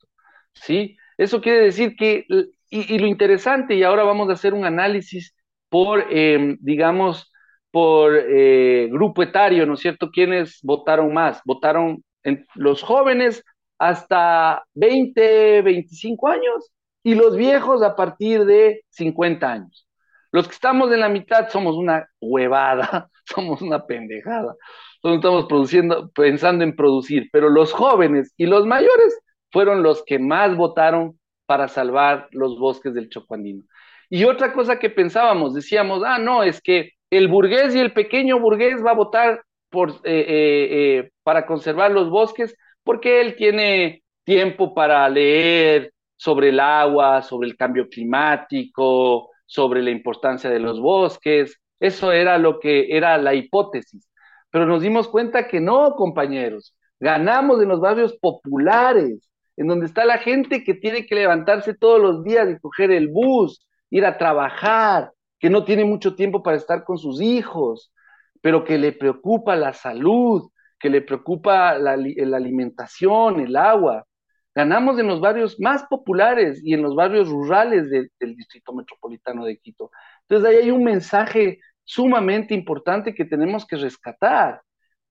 ¿sí? 0.54 0.98
Eso 1.18 1.42
quiere 1.42 1.60
decir 1.66 1.98
que, 1.98 2.26
y, 2.70 2.98
lo 2.98 3.08
interesante, 3.08 3.76
y 3.76 3.84
ahora 3.84 4.04
vamos 4.04 4.30
a 4.30 4.34
hacer 4.34 4.54
un 4.54 4.64
análisis 4.64 5.36
por, 5.68 6.06
em, 6.10 6.58
digamos, 6.62 7.30
por 7.76 8.16
eh, 8.16 8.88
grupo 8.90 9.22
etario, 9.22 9.66
¿no 9.66 9.74
es 9.74 9.82
cierto? 9.82 10.10
¿Quiénes 10.10 10.62
votaron 10.64 11.14
más? 11.14 11.42
Votaron 11.44 12.02
en 12.24 12.48
los 12.56 12.82
jóvenes 12.82 13.44
hasta 13.78 14.64
20, 14.76 15.62
25 15.62 16.30
años 16.30 16.72
y 17.04 17.16
los 17.16 17.36
viejos 17.36 17.84
a 17.84 17.98
partir 17.98 18.46
de 18.46 18.86
50 18.92 19.52
años. 19.52 19.90
Los 20.32 20.48
que 20.48 20.54
estamos 20.54 20.90
en 20.94 21.02
la 21.02 21.10
mitad 21.10 21.50
somos 21.50 21.76
una 21.76 22.08
huevada, 22.22 23.10
somos 23.26 23.62
una 23.62 23.86
pendejada. 23.86 24.56
Entonces 24.96 25.18
estamos 25.18 25.46
produciendo, 25.48 26.10
pensando 26.12 26.64
en 26.64 26.78
producir, 26.78 27.28
pero 27.34 27.50
los 27.50 27.74
jóvenes 27.74 28.34
y 28.38 28.46
los 28.46 28.66
mayores 28.66 29.20
fueron 29.52 29.84
los 29.84 30.02
que 30.06 30.18
más 30.18 30.56
votaron 30.56 31.20
para 31.46 31.68
salvar 31.68 32.30
los 32.32 32.58
bosques 32.58 32.94
del 32.94 33.10
Chocuandino. 33.10 33.64
Y 34.10 34.24
otra 34.24 34.54
cosa 34.54 34.80
que 34.80 34.90
pensábamos, 34.90 35.54
decíamos, 35.54 36.04
ah, 36.06 36.20
no, 36.20 36.42
es 36.42 36.62
que 36.62 36.95
el 37.17 37.28
burgués 37.28 37.75
y 37.75 37.80
el 37.80 37.93
pequeño 37.93 38.39
burgués 38.39 38.84
va 38.84 38.91
a 38.91 38.95
votar 38.95 39.41
eh, 39.73 39.99
eh, 40.04 40.67
eh, 40.71 41.12
para 41.23 41.45
conservar 41.45 41.91
los 41.91 42.10
bosques 42.10 42.56
porque 42.84 43.19
él 43.19 43.36
tiene 43.36 44.04
tiempo 44.23 44.73
para 44.73 45.08
leer 45.10 45.91
sobre 46.15 46.49
el 46.49 46.60
agua, 46.60 47.21
sobre 47.21 47.49
el 47.49 47.58
cambio 47.58 47.89
climático, 47.89 49.30
sobre 49.45 49.82
la 49.82 49.91
importancia 49.91 50.49
de 50.49 50.60
los 50.60 50.80
bosques. 50.80 51.60
Eso 51.80 52.12
era 52.12 52.38
lo 52.38 52.60
que 52.60 52.95
era 52.95 53.17
la 53.17 53.34
hipótesis. 53.34 54.10
Pero 54.49 54.65
nos 54.65 54.82
dimos 54.82 55.08
cuenta 55.10 55.47
que 55.47 55.60
no, 55.60 55.95
compañeros. 55.95 56.75
Ganamos 56.99 57.62
en 57.62 57.67
los 57.67 57.82
barrios 57.82 58.17
populares, 58.17 59.30
en 59.58 59.67
donde 59.67 59.88
está 59.88 60.06
la 60.06 60.19
gente 60.19 60.63
que 60.63 60.75
tiene 60.75 61.06
que 61.06 61.15
levantarse 61.15 61.73
todos 61.73 61.99
los 61.99 62.23
días 62.23 62.47
y 62.49 62.60
coger 62.60 62.91
el 62.91 63.10
bus, 63.10 63.65
ir 63.89 64.06
a 64.06 64.17
trabajar, 64.17 65.12
que 65.39 65.50
no 65.50 65.63
tiene 65.63 65.86
mucho 65.86 66.15
tiempo 66.15 66.43
para 66.43 66.58
estar 66.58 66.84
con 66.84 66.98
sus 66.98 67.21
hijos, 67.21 67.93
pero 68.41 68.63
que 68.63 68.78
le 68.78 68.91
preocupa 68.91 69.56
la 69.56 69.74
salud, 69.74 70.50
que 70.80 70.89
le 70.89 71.02
preocupa 71.02 71.78
la, 71.78 71.93
alimentación, 71.93 73.39
el 73.39 73.56
agua. 73.56 74.06
Ganamos 74.54 75.00
en 75.00 75.08
los 75.08 75.19
barrios 75.19 75.60
más 75.60 75.84
populares 75.89 76.62
y 76.63 76.74
en 76.74 76.82
los 76.82 76.95
barrios 76.95 77.30
rurales 77.30 77.89
del 77.89 78.36
Distrito 78.36 78.74
Metropolitano 78.74 79.45
de 79.45 79.58
Quito. 79.58 79.91
Entonces 80.21 80.50
ahí 80.50 80.63
hay 80.63 80.71
un 80.71 80.84
mensaje 80.84 81.60
sumamente 81.84 82.54
importante 82.54 83.13
que 83.13 83.26
tenemos 83.26 83.65
que 83.65 83.78
rescatar. 83.78 84.62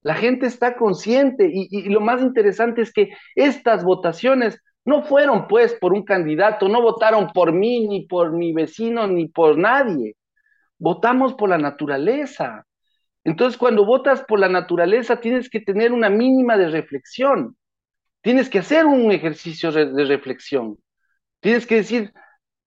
La 0.03 0.15
gente 0.15 0.47
está 0.47 0.77
consciente 0.77 1.51
y, 1.51 1.89
lo 1.89 2.01
más 2.01 2.21
interesante 2.21 2.83
es 2.83 2.93
que 2.93 3.11
estas 3.35 3.85
votaciones 3.85 4.61
no 4.85 5.03
fueron 5.05 5.49
pues 5.49 5.75
por 5.75 5.93
un 5.93 6.05
candidato, 6.05 6.69
no 6.69 6.83
votaron 6.83 7.33
por 7.33 7.53
mí, 7.53 7.87
ni 7.89 8.07
por 8.07 8.33
mi 8.33 8.53
vecino, 8.53 9.07
ni 9.07 9.29
por 9.29 9.57
nadie. 9.59 10.17
Votamos 10.79 11.35
por 11.35 11.49
la 11.49 11.59
naturaleza. 11.59 12.67
Entonces, 13.25 13.59
cuando 13.59 13.87
votas 13.87 14.23
por 14.23 14.39
la 14.41 14.49
naturaleza, 14.49 15.21
tienes 15.21 15.49
que 15.49 15.61
tener 15.61 15.93
una 15.93 16.11
mínima 16.11 16.59
de 16.59 16.69
reflexión. 16.69 17.57
Tienes 18.23 18.51
que 18.51 18.59
hacer 18.61 18.87
un 18.87 19.11
ejercicio 19.13 19.73
de 19.73 20.05
reflexión. 20.05 20.79
Tienes 21.41 21.67
que 21.67 21.77
decir, 21.77 22.13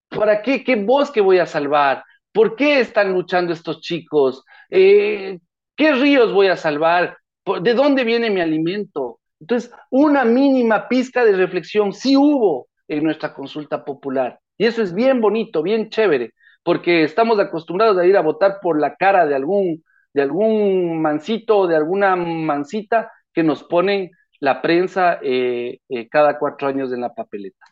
¿Para 0.10 0.42
qué? 0.42 0.64
¿Qué 0.64 0.76
bosque 0.76 1.22
voy 1.22 1.40
a 1.40 1.46
salvar? 1.46 2.04
¿Por 2.32 2.56
qué 2.56 2.80
están 2.80 3.14
luchando 3.14 3.54
estos 3.54 3.82
chicos? 3.82 4.44
Eh, 4.70 5.40
¿Qué 5.76 5.92
ríos 5.94 6.34
voy 6.34 6.48
a 6.48 6.56
salvar? 6.58 7.18
¿De 7.62 7.74
dónde 7.74 8.04
viene 8.04 8.30
mi 8.30 8.42
alimento? 8.42 9.20
Entonces, 9.40 9.72
una 9.92 10.26
mínima 10.26 10.88
pizca 10.88 11.24
de 11.24 11.34
reflexión 11.34 11.94
sí 11.94 12.16
hubo 12.18 12.68
en 12.88 13.04
nuestra 13.04 13.34
consulta 13.34 13.84
popular. 13.86 14.40
Y 14.58 14.66
eso 14.66 14.82
es 14.82 14.94
bien 14.94 15.22
bonito, 15.22 15.62
bien 15.62 15.90
chévere, 15.90 16.34
porque 16.64 17.04
estamos 17.04 17.40
acostumbrados 17.40 17.98
a 17.98 18.06
ir 18.06 18.18
a 18.18 18.22
votar 18.22 18.60
por 18.62 18.80
la 18.80 18.96
cara 18.96 19.26
de 19.26 19.36
algún, 19.36 19.84
de 20.14 20.22
algún 20.22 21.02
mancito 21.02 21.60
o 21.60 21.68
de 21.68 21.76
alguna 21.76 22.16
mancita 22.16 23.12
que 23.34 23.44
nos 23.44 23.64
ponen 23.64 24.12
la 24.40 24.62
prensa 24.62 25.20
eh, 25.22 25.80
eh, 25.90 26.10
cada 26.10 26.40
cuatro 26.40 26.68
años 26.68 26.92
en 26.92 27.02
la 27.02 27.14
papeleta. 27.14 27.66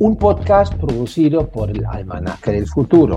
Un 0.00 0.16
podcast 0.16 0.74
producido 0.74 1.48
por 1.48 1.70
el 1.70 1.84
Almanaque 1.86 2.50
del 2.50 2.66
Futuro. 2.66 3.16